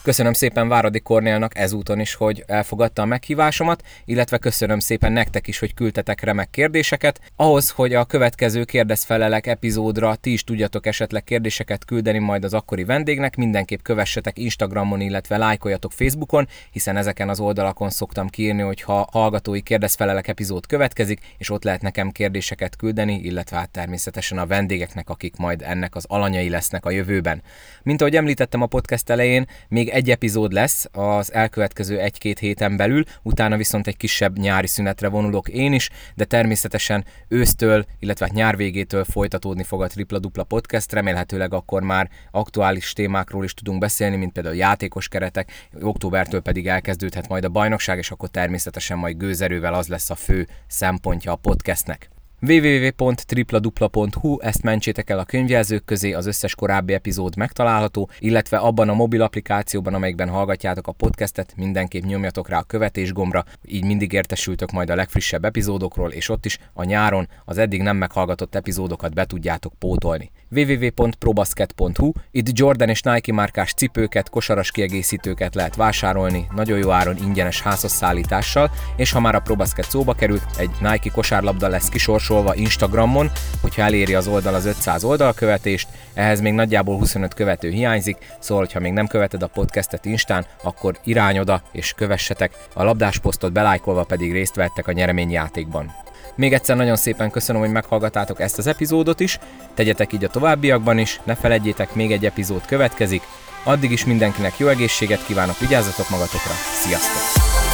Köszönöm 0.08 0.32
szépen 0.32 0.68
Váradi 0.68 1.00
Kornélnak 1.00 1.58
ezúton 1.58 2.00
is, 2.00 2.14
hogy 2.14 2.44
elfogadta 2.46 3.02
a 3.02 3.04
meghívásomat, 3.04 3.82
illetve 4.04 4.38
köszönöm 4.38 4.78
szépen 4.78 5.12
nektek 5.12 5.46
is, 5.46 5.58
hogy 5.58 5.74
küldtetek 5.74 6.20
remek 6.20 6.50
kérdéseket. 6.50 7.20
Ahhoz, 7.36 7.70
hogy 7.70 7.94
a 7.94 8.04
következő 8.04 8.64
kérdezfelelek 8.64 9.46
epizódra 9.46 10.14
ti 10.14 10.32
is 10.32 10.44
tudjatok 10.44 10.86
esetleg 10.86 11.24
kérdéseket 11.24 11.84
küldeni 11.84 12.18
majd 12.18 12.44
az 12.44 12.54
akkori 12.54 12.84
vendégnek, 12.84 13.36
mindenképp 13.36 13.82
kövessetek 13.82 14.38
Instagramon, 14.38 15.00
illetve 15.00 15.36
lájkoljatok 15.36 15.92
Facebookon, 15.92 16.48
hiszen 16.70 16.96
ezeken 16.96 17.28
az 17.28 17.40
oldalakon 17.40 17.90
szoktam 17.90 18.28
kiírni, 18.28 18.62
hogy 18.62 18.82
ha 18.82 19.08
hallgatói 19.12 19.60
kérdezfelelek 19.60 20.28
epizód 20.28 20.66
következik, 20.66 21.20
és 21.38 21.50
ott 21.50 21.64
lehet 21.64 21.82
nekem 21.82 22.10
kérdéseket 22.10 22.76
küldeni, 22.76 23.20
illetve 23.22 23.56
hát 23.56 23.70
természetesen 23.70 24.38
a 24.38 24.46
vendégeknek, 24.46 25.08
akik 25.08 25.36
majd 25.36 25.62
ennek 25.62 25.94
az 25.94 26.04
alanyai 26.08 26.48
lesznek 26.48 26.84
a 26.84 26.90
jövőben. 26.90 27.42
Mint 27.82 28.00
ahogy 28.00 28.16
említettem 28.16 28.62
a 28.62 28.66
podcast 28.66 29.10
elején, 29.10 29.46
még 29.68 29.96
egy 29.98 30.10
epizód 30.10 30.52
lesz 30.52 30.88
az 30.92 31.32
elkövetkező 31.32 31.98
egy-két 31.98 32.38
héten 32.38 32.76
belül, 32.76 33.02
utána 33.22 33.56
viszont 33.56 33.86
egy 33.86 33.96
kisebb 33.96 34.38
nyári 34.38 34.66
szünetre 34.66 35.08
vonulok 35.08 35.48
én 35.48 35.72
is, 35.72 35.90
de 36.14 36.24
természetesen 36.24 37.04
ősztől, 37.28 37.84
illetve 37.98 38.26
hát 38.26 38.34
nyár 38.34 38.56
végétől 38.56 39.04
folytatódni 39.04 39.62
fog 39.62 39.82
a 39.82 39.86
Tripla 39.86 40.18
Dupla 40.18 40.44
podcast, 40.44 40.92
remélhetőleg 40.92 41.54
akkor 41.54 41.82
már 41.82 42.10
aktuális 42.30 42.92
témákról 42.92 43.44
is 43.44 43.54
tudunk 43.54 43.80
beszélni, 43.80 44.16
mint 44.16 44.32
például 44.32 44.54
játékos 44.54 45.08
keretek, 45.08 45.68
októbertől 45.80 46.40
pedig 46.40 46.66
elkezdődhet 46.66 47.28
majd 47.28 47.44
a 47.44 47.48
bajnokság, 47.48 47.98
és 47.98 48.10
akkor 48.10 48.28
természetesen 48.28 48.98
majd 48.98 49.16
gőzerővel 49.16 49.74
az 49.74 49.88
lesz 49.88 50.10
a 50.10 50.14
fő 50.14 50.48
szempontja 50.66 51.32
a 51.32 51.36
podcastnek 51.36 52.10
www.tripladupla.hu, 52.40 54.40
ezt 54.40 54.62
mentsétek 54.62 55.10
el 55.10 55.18
a 55.18 55.24
könyvjelzők 55.24 55.84
közé, 55.84 56.12
az 56.12 56.26
összes 56.26 56.54
korábbi 56.54 56.92
epizód 56.92 57.36
megtalálható, 57.36 58.10
illetve 58.18 58.56
abban 58.56 58.88
a 58.88 58.94
mobil 58.94 59.22
applikációban, 59.22 59.94
amelyikben 59.94 60.28
hallgatjátok 60.28 60.86
a 60.86 60.92
podcastet, 60.92 61.52
mindenképp 61.56 62.04
nyomjatok 62.04 62.48
rá 62.48 62.58
a 62.58 62.62
követés 62.62 63.12
gombra, 63.12 63.44
így 63.64 63.84
mindig 63.84 64.12
értesültök 64.12 64.70
majd 64.70 64.90
a 64.90 64.94
legfrissebb 64.94 65.44
epizódokról, 65.44 66.10
és 66.10 66.28
ott 66.28 66.44
is 66.44 66.58
a 66.72 66.84
nyáron 66.84 67.28
az 67.44 67.58
eddig 67.58 67.82
nem 67.82 67.96
meghallgatott 67.96 68.54
epizódokat 68.54 69.14
be 69.14 69.24
tudjátok 69.24 69.72
pótolni. 69.78 70.30
www.probasket.hu, 70.50 72.12
itt 72.30 72.58
Jordan 72.58 72.88
és 72.88 73.02
Nike 73.02 73.32
márkás 73.32 73.72
cipőket, 73.72 74.30
kosaras 74.30 74.70
kiegészítőket 74.70 75.54
lehet 75.54 75.76
vásárolni, 75.76 76.46
nagyon 76.54 76.78
jó 76.78 76.90
áron 76.90 77.16
ingyenes 77.16 77.62
házhozszállítással, 77.62 78.70
és 78.96 79.12
ha 79.12 79.20
már 79.20 79.34
a 79.34 79.40
Probasket 79.40 79.90
szóba 79.90 80.12
került, 80.12 80.42
egy 80.58 80.70
Nike 80.80 81.10
kosárlabda 81.10 81.68
lesz 81.68 81.88
kisors 81.88 82.26
javasolva 82.28 82.54
Instagramon, 82.54 83.30
hogyha 83.60 83.82
eléri 83.82 84.14
az 84.14 84.26
oldal 84.26 84.54
az 84.54 84.64
500 84.64 85.04
oldalkövetést, 85.04 85.88
ehhez 86.14 86.40
még 86.40 86.52
nagyjából 86.52 86.96
25 86.96 87.34
követő 87.34 87.70
hiányzik, 87.70 88.16
szóval 88.38 88.66
ha 88.72 88.80
még 88.80 88.92
nem 88.92 89.06
követed 89.06 89.42
a 89.42 89.46
podcastet 89.46 90.04
Instán, 90.04 90.46
akkor 90.62 90.98
irány 91.04 91.38
oda 91.38 91.62
és 91.72 91.92
kövessetek, 91.96 92.52
a 92.74 92.82
labdásposztot 92.82 93.52
belájkolva 93.52 94.04
pedig 94.04 94.32
részt 94.32 94.54
vettek 94.54 94.86
a 94.86 94.92
nyereményjátékban. 94.92 96.07
Még 96.38 96.52
egyszer 96.52 96.76
nagyon 96.76 96.96
szépen 96.96 97.30
köszönöm, 97.30 97.60
hogy 97.60 97.70
meghallgatátok 97.70 98.40
ezt 98.40 98.58
az 98.58 98.66
epizódot 98.66 99.20
is, 99.20 99.38
tegyetek 99.74 100.12
így 100.12 100.24
a 100.24 100.28
továbbiakban 100.28 100.98
is, 100.98 101.20
ne 101.24 101.34
felejtjétek, 101.34 101.94
még 101.94 102.12
egy 102.12 102.26
epizód 102.26 102.66
következik, 102.66 103.22
addig 103.64 103.90
is 103.90 104.04
mindenkinek 104.04 104.58
jó 104.58 104.68
egészséget 104.68 105.24
kívánok, 105.24 105.58
vigyázzatok 105.58 106.10
magatokra, 106.10 106.52
sziasztok! 106.82 107.67